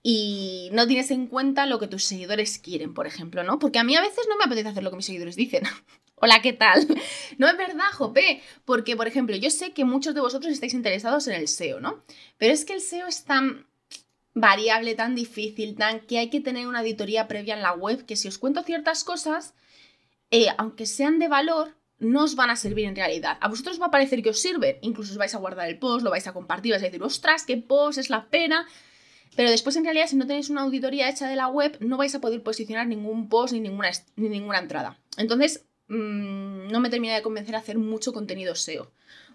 Y 0.01 0.69
no 0.71 0.87
tienes 0.87 1.11
en 1.11 1.27
cuenta 1.27 1.65
lo 1.65 1.79
que 1.79 1.87
tus 1.87 2.05
seguidores 2.05 2.57
quieren, 2.57 2.93
por 2.93 3.05
ejemplo, 3.05 3.43
¿no? 3.43 3.59
Porque 3.59 3.79
a 3.79 3.83
mí 3.83 3.95
a 3.95 4.01
veces 4.01 4.25
no 4.29 4.37
me 4.37 4.45
apetece 4.45 4.69
hacer 4.69 4.83
lo 4.83 4.91
que 4.91 4.95
mis 4.95 5.05
seguidores 5.05 5.35
dicen. 5.35 5.63
Hola, 6.15 6.41
¿qué 6.41 6.53
tal? 6.53 6.87
No 7.37 7.47
es 7.47 7.57
verdad, 7.57 7.91
Jope, 7.93 8.41
porque, 8.65 8.97
por 8.97 9.07
ejemplo, 9.07 9.35
yo 9.35 9.49
sé 9.49 9.71
que 9.71 9.85
muchos 9.85 10.13
de 10.13 10.21
vosotros 10.21 10.51
estáis 10.51 10.73
interesados 10.73 11.27
en 11.27 11.35
el 11.35 11.47
SEO, 11.47 11.79
¿no? 11.79 12.03
Pero 12.37 12.53
es 12.53 12.65
que 12.65 12.73
el 12.73 12.81
SEO 12.81 13.07
es 13.07 13.23
tan 13.23 13.67
variable, 14.33 14.95
tan 14.95 15.15
difícil, 15.15 15.75
tan 15.75 16.01
que 16.01 16.19
hay 16.19 16.29
que 16.29 16.41
tener 16.41 16.67
una 16.67 16.79
auditoría 16.79 17.27
previa 17.27 17.55
en 17.55 17.61
la 17.61 17.73
web, 17.73 18.05
que 18.05 18.15
si 18.15 18.27
os 18.27 18.37
cuento 18.37 18.63
ciertas 18.63 19.03
cosas, 19.03 19.53
eh, 20.31 20.47
aunque 20.57 20.85
sean 20.85 21.19
de 21.19 21.27
valor, 21.27 21.75
no 21.97 22.23
os 22.23 22.35
van 22.35 22.49
a 22.49 22.55
servir 22.55 22.85
en 22.85 22.95
realidad. 22.95 23.37
A 23.41 23.49
vosotros 23.49 23.81
va 23.81 23.87
a 23.87 23.91
parecer 23.91 24.21
que 24.23 24.29
os 24.29 24.41
sirven, 24.41 24.77
incluso 24.81 25.11
os 25.11 25.17
vais 25.17 25.35
a 25.35 25.39
guardar 25.39 25.67
el 25.67 25.79
post, 25.79 26.03
lo 26.03 26.11
vais 26.11 26.27
a 26.27 26.33
compartir, 26.33 26.71
vais 26.71 26.83
a 26.83 26.85
decir, 26.85 27.03
ostras, 27.03 27.45
qué 27.45 27.57
post, 27.57 27.97
es 27.97 28.09
la 28.09 28.29
pena. 28.29 28.67
Pero 29.35 29.51
después, 29.51 29.75
en 29.75 29.83
realidad, 29.83 30.07
si 30.07 30.15
no 30.15 30.27
tenéis 30.27 30.49
una 30.49 30.61
auditoría 30.61 31.09
hecha 31.09 31.27
de 31.27 31.35
la 31.35 31.47
web, 31.47 31.77
no 31.79 31.97
vais 31.97 32.13
a 32.15 32.21
poder 32.21 32.43
posicionar 32.43 32.87
ningún 32.87 33.29
post 33.29 33.53
ni 33.53 33.59
ninguna, 33.59 33.91
ni 34.15 34.29
ninguna 34.29 34.59
entrada. 34.59 34.99
Entonces, 35.17 35.65
mmm, 35.87 36.67
no 36.67 36.79
me 36.79 36.89
termina 36.89 37.15
de 37.15 37.21
convencer 37.21 37.55
a 37.55 37.59
hacer 37.59 37.77
mucho 37.77 38.13
contenido 38.13 38.55
SEO. 38.55 38.91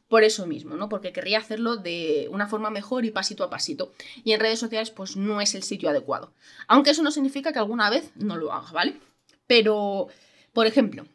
Por 0.08 0.22
eso 0.22 0.46
mismo, 0.46 0.76
¿no? 0.76 0.88
Porque 0.88 1.12
querría 1.12 1.38
hacerlo 1.38 1.76
de 1.76 2.28
una 2.30 2.46
forma 2.46 2.70
mejor 2.70 3.04
y 3.04 3.10
pasito 3.10 3.42
a 3.42 3.50
pasito. 3.50 3.92
Y 4.22 4.32
en 4.32 4.40
redes 4.40 4.58
sociales, 4.58 4.90
pues 4.90 5.16
no 5.16 5.40
es 5.40 5.54
el 5.54 5.62
sitio 5.62 5.88
adecuado. 5.88 6.32
Aunque 6.68 6.90
eso 6.90 7.02
no 7.02 7.10
significa 7.10 7.52
que 7.52 7.58
alguna 7.58 7.88
vez 7.88 8.10
no 8.14 8.36
lo 8.36 8.52
haga, 8.52 8.70
¿vale? 8.72 9.00
Pero, 9.46 10.08
por 10.52 10.66
ejemplo, 10.66 11.06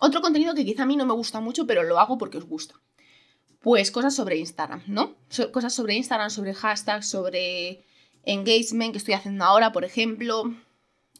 otro 0.00 0.20
contenido 0.20 0.54
que 0.54 0.64
quizá 0.64 0.82
a 0.82 0.86
mí 0.86 0.96
no 0.96 1.06
me 1.06 1.14
gusta 1.14 1.40
mucho, 1.40 1.66
pero 1.66 1.82
lo 1.82 2.00
hago 2.00 2.18
porque 2.18 2.38
os 2.38 2.44
gusta. 2.44 2.74
Pues 3.60 3.90
cosas 3.90 4.14
sobre 4.14 4.38
Instagram, 4.38 4.82
¿no? 4.86 5.16
cosas 5.52 5.74
sobre 5.74 5.94
Instagram, 5.94 6.30
sobre 6.30 6.54
hashtags, 6.54 7.06
sobre 7.06 7.84
engagement 8.24 8.92
que 8.92 8.98
estoy 8.98 9.14
haciendo 9.14 9.44
ahora, 9.44 9.72
por 9.72 9.84
ejemplo, 9.84 10.54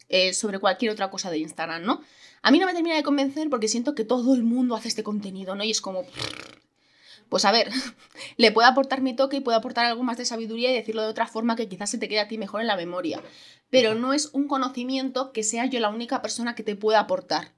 eh, 0.08 0.34
sobre 0.34 0.58
cualquier 0.58 0.90
otra 0.90 1.10
cosa 1.10 1.30
de 1.30 1.38
Instagram, 1.38 1.82
¿no? 1.82 2.02
A 2.42 2.50
mí 2.50 2.58
no 2.58 2.66
me 2.66 2.72
termina 2.72 2.96
de 2.96 3.02
convencer 3.02 3.48
porque 3.50 3.68
siento 3.68 3.94
que 3.94 4.04
todo 4.04 4.34
el 4.34 4.42
mundo 4.42 4.74
hace 4.74 4.88
este 4.88 5.02
contenido, 5.02 5.54
¿no? 5.54 5.64
Y 5.64 5.70
es 5.70 5.80
como... 5.80 6.04
Pues 7.28 7.44
a 7.44 7.52
ver, 7.52 7.70
le 8.36 8.50
puedo 8.50 8.66
aportar 8.66 9.02
mi 9.02 9.14
toque 9.14 9.36
y 9.36 9.40
puedo 9.40 9.56
aportar 9.56 9.84
algo 9.84 10.02
más 10.02 10.18
de 10.18 10.24
sabiduría 10.24 10.70
y 10.70 10.74
decirlo 10.74 11.02
de 11.02 11.08
otra 11.08 11.26
forma 11.26 11.54
que 11.54 11.68
quizás 11.68 11.90
se 11.90 11.98
te 11.98 12.08
quede 12.08 12.20
a 12.20 12.28
ti 12.28 12.38
mejor 12.38 12.60
en 12.60 12.66
la 12.66 12.76
memoria. 12.76 13.22
Pero 13.70 13.94
no 13.94 14.12
es 14.12 14.30
un 14.32 14.48
conocimiento 14.48 15.32
que 15.32 15.44
sea 15.44 15.66
yo 15.66 15.78
la 15.78 15.90
única 15.90 16.22
persona 16.22 16.54
que 16.54 16.64
te 16.64 16.74
pueda 16.74 16.98
aportar. 16.98 17.52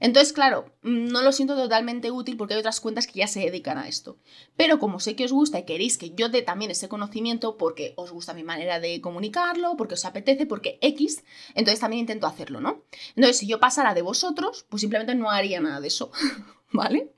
Entonces, 0.00 0.32
claro, 0.32 0.72
no 0.82 1.22
lo 1.22 1.32
siento 1.32 1.56
totalmente 1.56 2.10
útil 2.10 2.36
porque 2.36 2.54
hay 2.54 2.60
otras 2.60 2.80
cuentas 2.80 3.06
que 3.06 3.20
ya 3.20 3.26
se 3.26 3.40
dedican 3.40 3.78
a 3.78 3.88
esto. 3.88 4.18
Pero 4.56 4.78
como 4.78 5.00
sé 5.00 5.16
que 5.16 5.24
os 5.24 5.32
gusta 5.32 5.58
y 5.58 5.64
queréis 5.64 5.98
que 5.98 6.10
yo 6.10 6.28
dé 6.28 6.42
también 6.42 6.70
ese 6.70 6.88
conocimiento 6.88 7.56
porque 7.56 7.94
os 7.96 8.10
gusta 8.10 8.34
mi 8.34 8.44
manera 8.44 8.80
de 8.80 9.00
comunicarlo, 9.00 9.76
porque 9.76 9.94
os 9.94 10.04
apetece, 10.04 10.46
porque 10.46 10.78
X, 10.80 11.24
entonces 11.54 11.80
también 11.80 12.00
intento 12.00 12.26
hacerlo, 12.26 12.60
¿no? 12.60 12.82
Entonces, 13.14 13.38
si 13.38 13.46
yo 13.46 13.60
pasara 13.60 13.94
de 13.94 14.02
vosotros, 14.02 14.66
pues 14.68 14.80
simplemente 14.80 15.14
no 15.14 15.30
haría 15.30 15.60
nada 15.60 15.80
de 15.80 15.88
eso, 15.88 16.10
¿vale? 16.72 17.12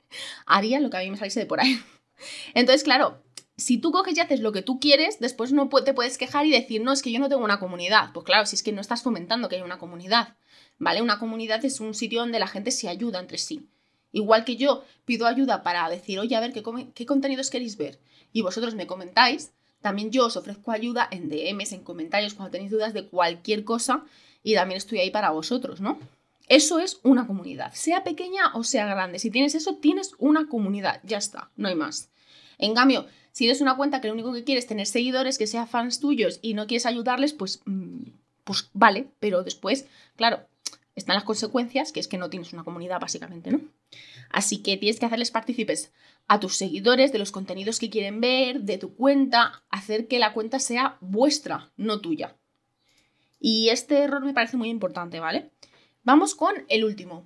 Haría 0.45 0.79
lo 0.79 0.89
que 0.89 0.97
a 0.97 1.01
mí 1.01 1.09
me 1.09 1.17
saliese 1.17 1.41
de 1.41 1.45
por 1.45 1.59
ahí. 1.59 1.79
Entonces, 2.53 2.83
claro, 2.83 3.24
si 3.57 3.77
tú 3.77 3.91
coges 3.91 4.17
y 4.17 4.19
haces 4.19 4.41
lo 4.41 4.51
que 4.51 4.61
tú 4.61 4.79
quieres, 4.79 5.19
después 5.19 5.53
no 5.53 5.69
te 5.69 5.93
puedes 5.93 6.17
quejar 6.17 6.45
y 6.45 6.51
decir, 6.51 6.81
no, 6.81 6.91
es 6.91 7.01
que 7.01 7.11
yo 7.11 7.19
no 7.19 7.29
tengo 7.29 7.43
una 7.43 7.59
comunidad. 7.59 8.11
Pues 8.13 8.25
claro, 8.25 8.45
si 8.45 8.55
es 8.55 8.63
que 8.63 8.71
no 8.71 8.81
estás 8.81 9.03
fomentando 9.03 9.47
que 9.47 9.55
haya 9.55 9.65
una 9.65 9.79
comunidad. 9.79 10.35
¿vale? 10.77 11.01
Una 11.01 11.19
comunidad 11.19 11.63
es 11.65 11.79
un 11.79 11.93
sitio 11.93 12.19
donde 12.19 12.39
la 12.39 12.47
gente 12.47 12.71
se 12.71 12.89
ayuda 12.89 13.19
entre 13.19 13.37
sí. 13.37 13.67
Igual 14.11 14.45
que 14.45 14.55
yo 14.55 14.83
pido 15.05 15.27
ayuda 15.27 15.63
para 15.63 15.89
decir, 15.89 16.19
oye, 16.19 16.35
a 16.35 16.39
ver, 16.39 16.53
¿qué, 16.53 16.63
qué 16.93 17.05
contenidos 17.05 17.49
queréis 17.49 17.77
ver? 17.77 17.99
Y 18.31 18.41
vosotros 18.41 18.75
me 18.75 18.87
comentáis, 18.87 19.51
también 19.81 20.11
yo 20.11 20.25
os 20.25 20.37
ofrezco 20.37 20.71
ayuda 20.71 21.07
en 21.11 21.29
DMs, 21.29 21.73
en 21.73 21.83
comentarios, 21.83 22.33
cuando 22.33 22.51
tenéis 22.51 22.71
dudas 22.71 22.93
de 22.93 23.07
cualquier 23.07 23.63
cosa 23.63 24.05
y 24.43 24.55
también 24.55 24.77
estoy 24.77 24.99
ahí 24.99 25.11
para 25.11 25.31
vosotros, 25.31 25.81
¿no? 25.81 25.99
Eso 26.47 26.79
es 26.79 26.99
una 27.03 27.25
comunidad, 27.25 27.73
sea 27.73 28.03
pequeña 28.03 28.53
o 28.53 28.63
sea 28.63 28.85
grande. 28.85 29.19
Si 29.19 29.31
tienes 29.31 29.55
eso, 29.55 29.77
tienes 29.77 30.11
una 30.19 30.47
comunidad, 30.47 31.01
ya 31.03 31.17
está, 31.17 31.49
no 31.55 31.67
hay 31.67 31.75
más. 31.75 32.09
En 32.57 32.73
cambio, 32.73 33.07
si 33.35 33.43
eres 33.43 33.59
una 33.59 33.75
cuenta 33.75 33.99
que 33.99 34.07
lo 34.07 34.13
único 34.13 34.31
que 34.31 34.45
quieres 34.45 34.63
es 34.63 34.69
tener 34.69 34.87
seguidores, 34.87 35.37
que 35.37 35.45
sean 35.45 35.67
fans 35.67 35.99
tuyos 35.99 36.39
y 36.41 36.53
no 36.53 36.67
quieres 36.67 36.85
ayudarles, 36.85 37.33
pues, 37.33 37.61
mm, 37.65 38.03
pues 38.45 38.69
vale, 38.71 39.07
pero 39.19 39.43
después, 39.43 39.87
claro, 40.15 40.47
están 40.95 41.15
las 41.15 41.25
consecuencias, 41.25 41.91
que 41.91 41.99
es 41.99 42.07
que 42.07 42.17
no 42.17 42.29
tienes 42.29 42.53
una 42.53 42.63
comunidad 42.63 43.01
básicamente, 43.01 43.51
¿no? 43.51 43.59
Así 44.29 44.59
que 44.59 44.77
tienes 44.77 45.01
que 45.01 45.05
hacerles 45.05 45.31
partícipes 45.31 45.91
a 46.29 46.39
tus 46.39 46.55
seguidores 46.55 47.11
de 47.11 47.19
los 47.19 47.33
contenidos 47.33 47.77
que 47.77 47.89
quieren 47.89 48.21
ver, 48.21 48.61
de 48.61 48.77
tu 48.77 48.95
cuenta, 48.95 49.65
hacer 49.69 50.07
que 50.07 50.17
la 50.17 50.31
cuenta 50.31 50.59
sea 50.59 50.97
vuestra, 51.01 51.73
no 51.75 51.99
tuya. 51.99 52.37
Y 53.41 53.67
este 53.67 53.97
error 53.97 54.23
me 54.23 54.33
parece 54.33 54.55
muy 54.55 54.69
importante, 54.69 55.19
¿vale? 55.19 55.51
Vamos 56.05 56.35
con 56.35 56.55
el 56.69 56.85
último. 56.85 57.25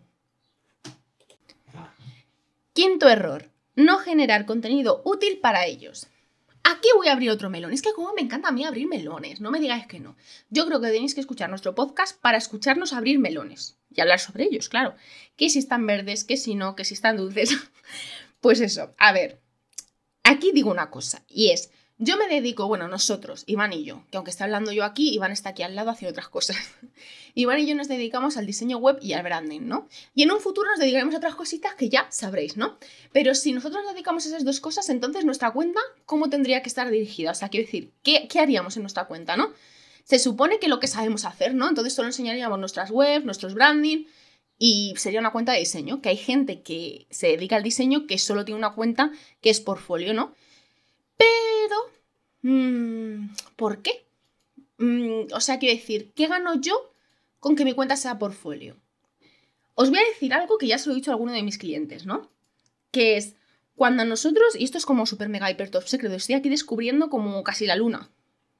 Quinto 2.73 3.07
error, 3.07 3.51
no 3.79 3.97
generar 3.97 4.45
contenido 4.45 5.01
útil 5.05 5.39
para 5.39 5.65
ellos. 5.65 6.07
Aquí 6.63 6.89
voy 6.95 7.07
a 7.07 7.13
abrir 7.13 7.31
otro 7.31 7.49
melón. 7.49 7.71
Es 7.71 7.81
que 7.81 7.93
como 7.93 8.13
me 8.13 8.21
encanta 8.21 8.49
a 8.49 8.51
mí 8.51 8.65
abrir 8.65 8.87
melones, 8.87 9.39
no 9.39 9.49
me 9.49 9.59
digáis 9.59 9.87
que 9.87 9.99
no. 9.99 10.17
Yo 10.49 10.65
creo 10.67 10.81
que 10.81 10.91
tenéis 10.91 11.15
que 11.15 11.21
escuchar 11.21 11.49
nuestro 11.49 11.73
podcast 11.73 12.19
para 12.19 12.37
escucharnos 12.37 12.93
abrir 12.93 13.19
melones 13.19 13.77
y 13.89 14.01
hablar 14.01 14.19
sobre 14.19 14.43
ellos, 14.43 14.69
claro. 14.69 14.95
Que 15.37 15.49
si 15.49 15.59
están 15.59 15.87
verdes, 15.87 16.25
que 16.25 16.37
si 16.37 16.55
no, 16.55 16.75
que 16.75 16.83
si 16.83 16.93
están 16.93 17.17
dulces. 17.17 17.57
pues 18.41 18.59
eso, 18.59 18.93
a 18.97 19.13
ver. 19.13 19.41
Aquí 20.23 20.51
digo 20.51 20.69
una 20.69 20.91
cosa 20.91 21.23
y 21.27 21.51
es, 21.51 21.71
yo 22.01 22.15
me 22.15 22.29
dedico, 22.29 22.65
bueno, 22.65 22.87
nosotros, 22.87 23.43
Iván 23.45 23.73
y 23.73 23.83
yo, 23.83 24.05
que 24.09 24.15
aunque 24.15 24.31
esté 24.31 24.45
hablando 24.45 24.71
yo 24.71 24.85
aquí, 24.85 25.13
Iván 25.13 25.33
está 25.33 25.49
aquí 25.49 25.63
al 25.63 25.75
lado 25.75 25.89
haciendo 25.89 26.11
otras 26.11 26.29
cosas. 26.29 26.55
Iván 27.35 27.59
y 27.59 27.67
yo 27.67 27.75
nos 27.75 27.89
dedicamos 27.89 28.37
al 28.37 28.45
diseño 28.45 28.77
web 28.77 28.97
y 29.01 29.11
al 29.11 29.23
branding, 29.23 29.67
¿no? 29.67 29.89
Y 30.15 30.23
en 30.23 30.31
un 30.31 30.39
futuro 30.39 30.69
nos 30.69 30.79
dedicaremos 30.79 31.13
a 31.13 31.17
otras 31.17 31.35
cositas 31.35 31.75
que 31.75 31.89
ya 31.89 32.07
sabréis, 32.09 32.55
¿no? 32.55 32.77
Pero 33.11 33.35
si 33.35 33.51
nosotros 33.51 33.83
nos 33.83 33.93
dedicamos 33.93 34.25
a 34.25 34.29
esas 34.29 34.45
dos 34.45 34.61
cosas, 34.61 34.89
entonces 34.89 35.25
nuestra 35.25 35.51
cuenta, 35.51 35.81
¿cómo 36.05 36.29
tendría 36.29 36.63
que 36.63 36.69
estar 36.69 36.89
dirigida? 36.89 37.31
O 37.31 37.35
sea, 37.35 37.49
quiero 37.49 37.65
decir, 37.65 37.91
¿qué, 38.01 38.29
qué 38.29 38.39
haríamos 38.39 38.77
en 38.77 38.83
nuestra 38.83 39.05
cuenta, 39.05 39.35
¿no? 39.35 39.51
Se 40.05 40.19
supone 40.19 40.59
que 40.59 40.69
lo 40.69 40.79
que 40.79 40.87
sabemos 40.87 41.25
hacer, 41.25 41.53
¿no? 41.53 41.67
Entonces 41.67 41.93
solo 41.93 42.07
enseñaríamos 42.07 42.57
nuestras 42.59 42.91
webs, 42.91 43.25
nuestros 43.25 43.53
branding, 43.53 44.05
y 44.57 44.93
sería 44.95 45.19
una 45.19 45.31
cuenta 45.31 45.51
de 45.51 45.59
diseño, 45.59 46.01
que 46.01 46.09
hay 46.09 46.17
gente 46.17 46.61
que 46.61 47.07
se 47.09 47.27
dedica 47.27 47.57
al 47.57 47.63
diseño 47.63 48.07
que 48.07 48.17
solo 48.17 48.45
tiene 48.45 48.57
una 48.57 48.73
cuenta 48.73 49.11
que 49.41 49.49
es 49.49 49.59
portfolio, 49.59 50.13
¿no? 50.13 50.33
Mm, 52.41 53.29
¿Por 53.55 53.81
qué? 53.81 54.05
Mm, 54.77 55.33
o 55.33 55.39
sea, 55.41 55.59
quiero 55.59 55.75
decir, 55.75 56.11
¿qué 56.15 56.27
gano 56.27 56.59
yo 56.59 56.93
con 57.39 57.55
que 57.55 57.65
mi 57.65 57.73
cuenta 57.73 57.95
sea 57.95 58.19
portfolio? 58.19 58.75
Os 59.75 59.89
voy 59.89 59.99
a 59.99 60.07
decir 60.07 60.33
algo 60.33 60.57
que 60.57 60.67
ya 60.67 60.77
se 60.77 60.87
lo 60.87 60.93
he 60.93 60.95
dicho 60.95 61.11
a 61.11 61.13
alguno 61.13 61.31
de 61.31 61.43
mis 61.43 61.57
clientes, 61.57 62.05
¿no? 62.05 62.29
Que 62.91 63.17
es 63.17 63.35
cuando 63.75 64.03
nosotros, 64.03 64.55
y 64.57 64.65
esto 64.65 64.77
es 64.77 64.85
como 64.85 65.05
super 65.05 65.29
mega 65.29 65.49
hiper 65.49 65.69
top 65.69 65.83
secreto, 65.87 66.15
estoy 66.15 66.35
aquí 66.35 66.49
descubriendo 66.49 67.09
como 67.09 67.43
casi 67.43 67.65
la 67.65 67.77
luna. 67.77 68.09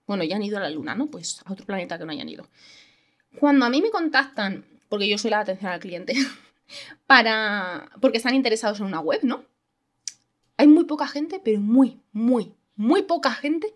Bueno, 0.07 0.23
ya 0.23 0.37
han 0.37 0.43
ido 0.43 0.57
a 0.57 0.61
la 0.61 0.69
luna, 0.69 0.95
¿no? 0.95 1.07
Pues 1.07 1.41
a 1.45 1.51
otro 1.51 1.65
planeta 1.65 1.97
que 1.97 2.05
no 2.05 2.11
hayan 2.11 2.29
ido. 2.29 2.47
Cuando 3.37 3.65
a 3.65 3.69
mí 3.69 3.81
me 3.81 3.91
contactan, 3.91 4.65
porque 4.87 5.09
yo 5.09 5.17
soy 5.17 5.31
la 5.31 5.41
atención 5.41 5.71
al 5.71 5.79
cliente, 5.79 6.13
para. 7.05 7.91
porque 8.01 8.17
están 8.17 8.33
interesados 8.33 8.79
en 8.79 8.85
una 8.85 9.01
web, 9.01 9.19
¿no? 9.23 9.43
Hay 10.57 10.67
muy 10.67 10.85
poca 10.85 11.07
gente, 11.07 11.41
pero 11.43 11.59
muy, 11.59 11.99
muy, 12.11 12.53
muy 12.79 13.01
poca 13.01 13.31
gente 13.31 13.75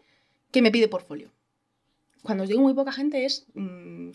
que 0.49 0.61
me 0.61 0.71
pide 0.71 0.87
portfolio. 0.87 1.29
Cuando 2.21 2.43
os 2.43 2.49
digo 2.49 2.61
muy 2.61 2.73
poca 2.73 2.93
gente 2.93 3.25
es 3.25 3.45
mm, 3.53 4.11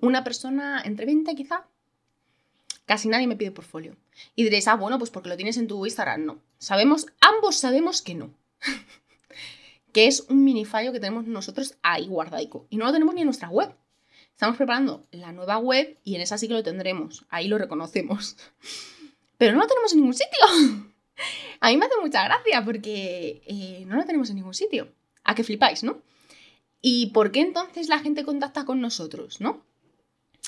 una 0.00 0.24
persona 0.24 0.82
entre 0.84 1.06
20 1.06 1.32
quizá. 1.36 1.64
Casi 2.86 3.08
nadie 3.08 3.28
me 3.28 3.36
pide 3.36 3.52
portfolio. 3.52 3.96
Y 4.34 4.42
diréis, 4.42 4.66
ah, 4.66 4.74
bueno, 4.74 4.98
pues 4.98 5.10
porque 5.10 5.28
lo 5.28 5.36
tienes 5.36 5.56
en 5.58 5.68
tu 5.68 5.86
Instagram. 5.86 6.24
No. 6.24 6.38
Sabemos, 6.58 7.06
ambos 7.20 7.54
sabemos 7.54 8.02
que 8.02 8.16
no. 8.16 8.34
que 9.92 10.08
es 10.08 10.26
un 10.28 10.42
mini 10.42 10.64
fallo 10.64 10.92
que 10.92 10.98
tenemos 10.98 11.26
nosotros 11.26 11.76
ahí 11.82 12.08
guardaico. 12.08 12.66
Y 12.68 12.78
no 12.78 12.86
lo 12.86 12.92
tenemos 12.92 13.14
ni 13.14 13.20
en 13.20 13.26
nuestra 13.26 13.48
web. 13.48 13.72
Estamos 14.32 14.56
preparando 14.56 15.06
la 15.12 15.30
nueva 15.30 15.58
web 15.58 15.98
y 16.02 16.16
en 16.16 16.20
esa 16.20 16.36
sí 16.36 16.48
que 16.48 16.54
lo 16.54 16.64
tendremos. 16.64 17.24
Ahí 17.28 17.46
lo 17.46 17.58
reconocemos. 17.58 18.36
Pero 19.38 19.52
no 19.52 19.60
lo 19.60 19.68
tenemos 19.68 19.92
en 19.92 19.98
ningún 19.98 20.14
sitio. 20.14 20.95
A 21.60 21.70
mí 21.70 21.76
me 21.76 21.86
hace 21.86 21.94
mucha 22.00 22.24
gracia 22.24 22.64
porque 22.64 23.42
eh, 23.46 23.84
no 23.86 23.96
lo 23.96 24.04
tenemos 24.04 24.30
en 24.30 24.36
ningún 24.36 24.54
sitio. 24.54 24.88
A 25.24 25.34
que 25.34 25.44
flipáis, 25.44 25.82
¿no? 25.82 26.02
¿Y 26.80 27.06
por 27.06 27.32
qué 27.32 27.40
entonces 27.40 27.88
la 27.88 27.98
gente 27.98 28.24
contacta 28.24 28.64
con 28.64 28.80
nosotros, 28.80 29.40
no? 29.40 29.64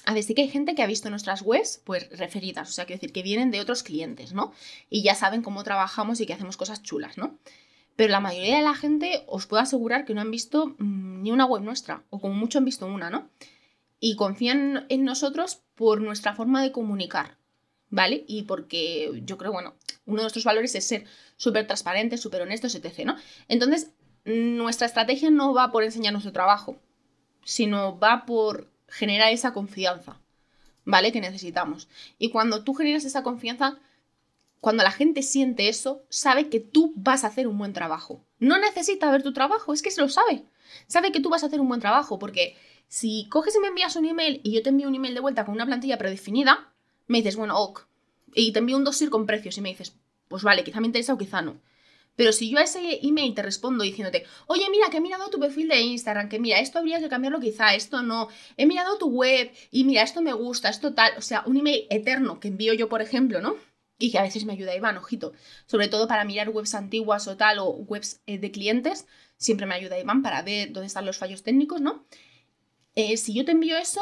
A 0.04 0.14
ver, 0.14 0.22
sí 0.22 0.34
que 0.34 0.42
hay 0.42 0.48
gente 0.48 0.74
que 0.74 0.82
ha 0.82 0.86
visto 0.86 1.10
nuestras 1.10 1.42
webs, 1.42 1.82
pues 1.84 2.08
referidas, 2.16 2.68
o 2.68 2.72
sea, 2.72 2.86
quiero 2.86 2.98
decir, 2.98 3.12
que 3.12 3.22
vienen 3.22 3.50
de 3.50 3.60
otros 3.60 3.82
clientes, 3.82 4.32
¿no? 4.32 4.52
Y 4.88 5.02
ya 5.02 5.14
saben 5.14 5.42
cómo 5.42 5.64
trabajamos 5.64 6.20
y 6.20 6.26
que 6.26 6.32
hacemos 6.32 6.56
cosas 6.56 6.82
chulas, 6.82 7.18
¿no? 7.18 7.36
Pero 7.96 8.12
la 8.12 8.20
mayoría 8.20 8.58
de 8.58 8.62
la 8.62 8.74
gente 8.74 9.24
os 9.26 9.46
puedo 9.46 9.60
asegurar 9.62 10.04
que 10.04 10.14
no 10.14 10.20
han 10.20 10.30
visto 10.30 10.76
mm, 10.78 11.22
ni 11.22 11.32
una 11.32 11.46
web 11.46 11.62
nuestra, 11.62 12.04
o 12.10 12.20
como 12.20 12.34
mucho 12.34 12.58
han 12.58 12.64
visto 12.64 12.86
una, 12.86 13.10
¿no? 13.10 13.28
Y 13.98 14.14
confían 14.14 14.86
en 14.88 15.04
nosotros 15.04 15.62
por 15.74 16.00
nuestra 16.00 16.34
forma 16.34 16.62
de 16.62 16.70
comunicar, 16.70 17.37
¿vale? 17.90 18.24
Y 18.26 18.42
porque 18.42 19.22
yo 19.24 19.38
creo, 19.38 19.52
bueno, 19.52 19.74
uno 20.06 20.18
de 20.18 20.24
nuestros 20.24 20.44
valores 20.44 20.74
es 20.74 20.84
ser 20.84 21.04
súper 21.36 21.66
transparentes, 21.66 22.20
súper 22.20 22.42
honestos, 22.42 22.74
etc., 22.74 23.04
¿no? 23.04 23.16
Entonces, 23.48 23.90
nuestra 24.24 24.86
estrategia 24.86 25.30
no 25.30 25.54
va 25.54 25.70
por 25.70 25.84
enseñar 25.84 26.12
nuestro 26.12 26.32
trabajo, 26.32 26.78
sino 27.44 27.98
va 27.98 28.26
por 28.26 28.70
generar 28.88 29.32
esa 29.32 29.52
confianza, 29.52 30.20
¿vale? 30.84 31.12
Que 31.12 31.20
necesitamos. 31.20 31.88
Y 32.18 32.30
cuando 32.30 32.64
tú 32.64 32.74
generas 32.74 33.04
esa 33.04 33.22
confianza, 33.22 33.78
cuando 34.60 34.82
la 34.82 34.90
gente 34.90 35.22
siente 35.22 35.68
eso, 35.68 36.04
sabe 36.08 36.48
que 36.48 36.60
tú 36.60 36.92
vas 36.96 37.24
a 37.24 37.28
hacer 37.28 37.46
un 37.46 37.58
buen 37.58 37.72
trabajo. 37.72 38.24
No 38.38 38.58
necesita 38.58 39.10
ver 39.10 39.22
tu 39.22 39.32
trabajo, 39.32 39.72
es 39.72 39.82
que 39.82 39.90
se 39.90 40.00
lo 40.00 40.08
sabe. 40.08 40.44
Sabe 40.86 41.12
que 41.12 41.20
tú 41.20 41.30
vas 41.30 41.42
a 41.42 41.46
hacer 41.46 41.60
un 41.60 41.68
buen 41.68 41.80
trabajo, 41.80 42.18
porque 42.18 42.56
si 42.88 43.28
coges 43.30 43.54
y 43.54 43.60
me 43.60 43.68
envías 43.68 43.96
un 43.96 44.04
email 44.04 44.40
y 44.42 44.52
yo 44.52 44.62
te 44.62 44.70
envío 44.70 44.88
un 44.88 44.94
email 44.94 45.14
de 45.14 45.20
vuelta 45.20 45.44
con 45.44 45.54
una 45.54 45.66
plantilla 45.66 45.98
predefinida, 45.98 46.72
me 47.08 47.18
dices, 47.18 47.36
bueno, 47.36 47.58
ok, 47.58 47.86
y 48.34 48.52
te 48.52 48.60
envío 48.60 48.76
un 48.76 48.84
dossier 48.84 49.10
con 49.10 49.26
precios 49.26 49.58
y 49.58 49.60
me 49.60 49.70
dices, 49.70 49.96
pues 50.28 50.42
vale, 50.42 50.62
quizá 50.62 50.80
me 50.80 50.86
interesa 50.86 51.14
o 51.14 51.18
quizá 51.18 51.42
no. 51.42 51.60
Pero 52.18 52.32
si 52.32 52.50
yo 52.50 52.58
a 52.58 52.62
ese 52.62 52.98
email 53.02 53.32
te 53.32 53.42
respondo 53.42 53.84
diciéndote, 53.84 54.24
oye, 54.48 54.68
mira, 54.70 54.90
que 54.90 54.96
he 54.96 55.00
mirado 55.00 55.30
tu 55.30 55.38
perfil 55.38 55.68
de 55.68 55.80
Instagram, 55.80 56.28
que 56.28 56.40
mira, 56.40 56.58
esto 56.58 56.80
habría 56.80 56.98
que 56.98 57.08
cambiarlo 57.08 57.38
quizá, 57.38 57.76
esto 57.76 58.02
no, 58.02 58.28
he 58.56 58.66
mirado 58.66 58.98
tu 58.98 59.06
web 59.06 59.52
y 59.70 59.84
mira, 59.84 60.02
esto 60.02 60.20
me 60.20 60.32
gusta, 60.32 60.68
esto 60.68 60.94
tal, 60.94 61.12
o 61.16 61.22
sea, 61.22 61.44
un 61.46 61.56
email 61.56 61.86
eterno 61.90 62.40
que 62.40 62.48
envío 62.48 62.74
yo, 62.74 62.88
por 62.88 63.02
ejemplo, 63.02 63.40
¿no? 63.40 63.54
Y 64.00 64.10
que 64.10 64.18
a 64.18 64.22
veces 64.22 64.44
me 64.44 64.52
ayuda 64.52 64.74
Iván, 64.74 64.96
ojito, 64.96 65.32
sobre 65.66 65.86
todo 65.86 66.08
para 66.08 66.24
mirar 66.24 66.50
webs 66.50 66.74
antiguas 66.74 67.28
o 67.28 67.36
tal, 67.36 67.60
o 67.60 67.68
webs 67.70 68.20
eh, 68.26 68.38
de 68.38 68.50
clientes, 68.50 69.06
siempre 69.36 69.66
me 69.66 69.76
ayuda 69.76 69.96
Iván 69.96 70.22
para 70.22 70.42
ver 70.42 70.72
dónde 70.72 70.88
están 70.88 71.06
los 71.06 71.18
fallos 71.18 71.44
técnicos, 71.44 71.80
¿no? 71.80 72.04
Eh, 72.96 73.16
si 73.16 73.32
yo 73.32 73.44
te 73.44 73.52
envío 73.52 73.78
eso, 73.78 74.00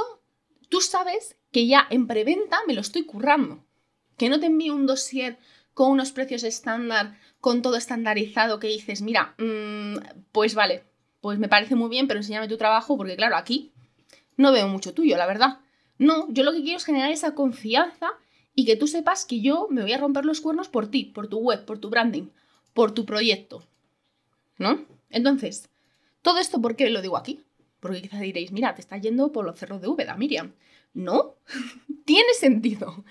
tú 0.69 0.81
sabes 0.81 1.37
que 1.53 1.67
ya 1.67 1.87
en 1.91 2.07
preventa 2.07 2.59
me 2.67 2.75
lo 2.75 2.81
estoy 2.81 3.05
currando. 3.05 3.65
Que 4.17 4.29
no 4.29 4.41
te 4.41 4.47
envío 4.47 4.75
un 4.75 4.87
dossier 4.87 5.39
con 5.75 5.91
unos 5.91 6.13
precios 6.13 6.43
estándar, 6.43 7.19
con 7.41 7.63
todo 7.63 7.77
estandarizado, 7.77 8.59
que 8.59 8.69
dices, 8.69 9.03
mira, 9.03 9.35
mm, 9.39 9.97
pues 10.33 10.55
vale, 10.55 10.85
pues 11.21 11.39
me 11.39 11.49
parece 11.49 11.75
muy 11.75 11.91
bien, 11.91 12.09
pero 12.09 12.21
enséñame 12.21 12.49
tu 12.49 12.57
trabajo, 12.57 12.97
porque 12.97 13.17
claro, 13.17 13.37
aquí 13.37 13.73
no 14.37 14.53
veo 14.53 14.69
mucho 14.69 14.95
tuyo, 14.95 15.17
la 15.17 15.27
verdad. 15.27 15.61
No, 15.99 16.27
yo 16.31 16.45
lo 16.45 16.53
que 16.53 16.63
quiero 16.63 16.79
es 16.79 16.85
generar 16.85 17.11
esa 17.11 17.35
confianza 17.35 18.09
y 18.55 18.65
que 18.65 18.77
tú 18.77 18.87
sepas 18.87 19.25
que 19.25 19.41
yo 19.41 19.69
me 19.71 19.83
voy 19.83 19.93
a 19.93 19.99
romper 19.99 20.25
los 20.25 20.41
cuernos 20.41 20.69
por 20.69 20.89
ti, 20.91 21.05
por 21.05 21.29
tu 21.29 21.39
web, 21.39 21.65
por 21.65 21.79
tu 21.79 21.91
branding, 21.91 22.29
por 22.73 22.93
tu 22.93 23.05
proyecto. 23.05 23.63
¿No? 24.59 24.85
Entonces, 25.11 25.69
todo 26.23 26.39
esto, 26.39 26.61
¿por 26.61 26.77
qué 26.77 26.91
lo 26.91 27.03
digo 27.03 27.17
aquí? 27.17 27.45
Porque 27.87 28.03
quizás 28.03 28.21
diréis, 28.21 28.53
mira, 28.53 28.75
te 28.75 28.81
está 28.81 28.97
yendo 28.99 29.33
por 29.33 29.45
los 29.45 29.59
cerros 29.59 29.81
de 29.81 29.89
Úbeda, 29.89 30.17
Miriam. 30.17 30.53
No, 30.95 31.37
tiene 32.05 32.33
sentido. 32.35 33.05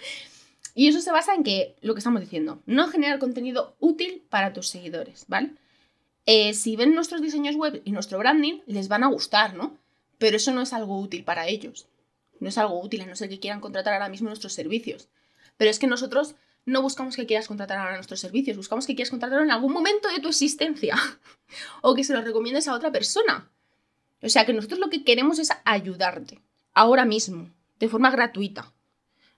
Y 0.73 0.87
eso 0.89 0.99
se 0.99 1.11
basa 1.11 1.33
en 1.33 1.43
que, 1.43 1.75
lo 1.81 1.93
que 1.93 1.99
estamos 1.99 2.21
diciendo, 2.21 2.61
no 2.65 2.87
generar 2.87 3.19
contenido 3.19 3.75
útil 3.79 4.23
para 4.29 4.51
tus 4.51 4.67
seguidores, 4.67 5.25
¿vale? 5.27 5.51
Eh, 6.25 6.53
si 6.53 6.75
ven 6.75 6.95
nuestros 6.95 7.21
diseños 7.21 7.55
web 7.55 7.81
y 7.85 7.91
nuestro 7.91 8.17
branding, 8.17 8.61
les 8.65 8.87
van 8.87 9.03
a 9.03 9.07
gustar, 9.07 9.53
¿no? 9.53 9.77
Pero 10.17 10.37
eso 10.37 10.51
no 10.51 10.61
es 10.61 10.73
algo 10.73 10.99
útil 10.99 11.23
para 11.23 11.47
ellos. 11.47 11.87
No 12.39 12.49
es 12.49 12.57
algo 12.57 12.81
útil, 12.81 13.01
a 13.01 13.05
no 13.05 13.15
ser 13.15 13.29
que 13.29 13.39
quieran 13.39 13.61
contratar 13.61 13.93
ahora 13.93 14.09
mismo 14.09 14.27
nuestros 14.27 14.53
servicios. 14.53 15.07
Pero 15.57 15.71
es 15.71 15.79
que 15.79 15.87
nosotros 15.87 16.35
no 16.65 16.81
buscamos 16.81 17.15
que 17.15 17.25
quieras 17.25 17.47
contratar 17.47 17.77
ahora 17.77 17.95
nuestros 17.95 18.19
servicios, 18.19 18.57
buscamos 18.57 18.87
que 18.87 18.95
quieras 18.95 19.11
contratar 19.11 19.41
en 19.41 19.51
algún 19.51 19.71
momento 19.71 20.09
de 20.09 20.19
tu 20.19 20.29
existencia 20.29 20.95
o 21.81 21.93
que 21.93 22.03
se 22.03 22.13
los 22.13 22.23
recomiendes 22.23 22.67
a 22.67 22.73
otra 22.73 22.91
persona. 22.91 23.49
O 24.25 24.29
sea 24.29 24.45
que 24.45 24.53
nosotros 24.53 24.79
lo 24.79 24.89
que 24.89 25.03
queremos 25.03 25.37
es 25.37 25.49
ayudarte, 25.65 26.41
ahora 26.73 27.05
mismo, 27.05 27.51
de 27.79 27.87
forma 27.87 28.09
gratuita. 28.09 28.73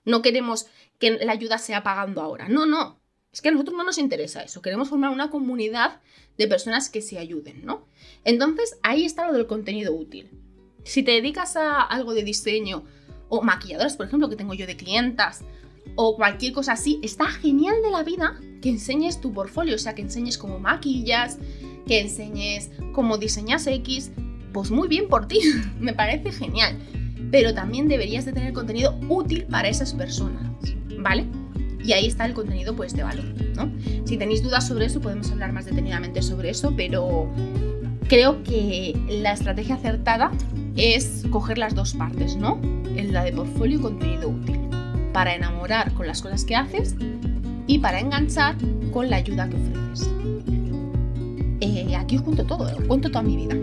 No 0.06 0.22
queremos 0.22 0.66
que 0.98 1.10
la 1.10 1.32
ayuda 1.32 1.58
sea 1.58 1.82
pagando 1.82 2.22
ahora. 2.22 2.48
No, 2.48 2.64
no. 2.64 2.98
Es 3.30 3.42
que 3.42 3.50
a 3.50 3.52
nosotros 3.52 3.76
no 3.76 3.84
nos 3.84 3.98
interesa 3.98 4.42
eso. 4.42 4.62
Queremos 4.62 4.88
formar 4.88 5.10
una 5.10 5.30
comunidad 5.30 6.00
de 6.38 6.48
personas 6.48 6.88
que 6.88 7.02
se 7.02 7.18
ayuden, 7.18 7.66
¿no? 7.66 7.86
Entonces, 8.24 8.78
ahí 8.82 9.04
está 9.04 9.26
lo 9.26 9.34
del 9.34 9.46
contenido 9.46 9.94
útil. 9.94 10.30
Si 10.84 11.02
te 11.02 11.12
dedicas 11.12 11.56
a 11.56 11.82
algo 11.82 12.14
de 12.14 12.22
diseño 12.22 12.84
o 13.28 13.42
maquilladoras, 13.42 13.96
por 13.96 14.06
ejemplo, 14.06 14.30
que 14.30 14.36
tengo 14.36 14.54
yo 14.54 14.66
de 14.66 14.78
clientas, 14.78 15.44
o 15.96 16.16
cualquier 16.16 16.54
cosa 16.54 16.72
así, 16.72 16.98
está 17.02 17.26
genial 17.26 17.82
de 17.82 17.90
la 17.90 18.02
vida 18.02 18.40
que 18.62 18.70
enseñes 18.70 19.20
tu 19.20 19.34
portfolio, 19.34 19.74
o 19.74 19.78
sea, 19.78 19.94
que 19.94 20.02
enseñes 20.02 20.38
cómo 20.38 20.58
maquillas, 20.58 21.38
que 21.86 22.00
enseñes 22.00 22.70
cómo 22.92 23.18
diseñas 23.18 23.66
X, 23.66 24.12
pues 24.60 24.70
muy 24.70 24.88
bien 24.88 25.08
por 25.08 25.26
ti, 25.28 25.40
me 25.80 25.92
parece 25.92 26.32
genial 26.32 26.76
pero 27.30 27.54
también 27.54 27.88
deberías 27.88 28.24
de 28.24 28.32
tener 28.32 28.52
contenido 28.52 28.98
útil 29.08 29.44
para 29.44 29.68
esas 29.68 29.92
personas, 29.94 30.42
¿vale? 30.98 31.26
Y 31.84 31.92
ahí 31.92 32.06
está 32.06 32.26
el 32.26 32.34
contenido 32.34 32.74
pues 32.74 32.94
de 32.94 33.02
valor, 33.02 33.24
¿no? 33.54 33.70
Si 34.04 34.16
tenéis 34.16 34.42
dudas 34.42 34.66
sobre 34.66 34.86
eso 34.86 35.00
podemos 35.00 35.30
hablar 35.30 35.52
más 35.52 35.66
detenidamente 35.66 36.22
sobre 36.22 36.50
eso, 36.50 36.72
pero 36.76 37.28
creo 38.08 38.42
que 38.42 38.98
la 39.08 39.32
estrategia 39.32 39.76
acertada 39.76 40.30
es 40.76 41.24
coger 41.30 41.58
las 41.58 41.74
dos 41.74 41.94
partes, 41.94 42.36
¿no? 42.36 42.60
La 42.94 43.22
de 43.22 43.32
portfolio 43.32 43.78
y 43.78 43.82
contenido 43.82 44.28
útil, 44.28 44.58
para 45.12 45.34
enamorar 45.34 45.92
con 45.94 46.06
las 46.06 46.20
cosas 46.20 46.44
que 46.44 46.56
haces 46.56 46.96
y 47.66 47.78
para 47.78 48.00
enganchar 48.00 48.56
con 48.92 49.08
la 49.08 49.16
ayuda 49.16 49.48
que 49.48 49.56
ofreces. 49.56 50.10
Eh, 51.60 51.94
aquí 51.96 52.16
os 52.16 52.22
cuento 52.22 52.44
todo, 52.44 52.64
os 52.64 52.84
cuento 52.86 53.08
toda 53.08 53.22
mi 53.22 53.36
vida. 53.36 53.54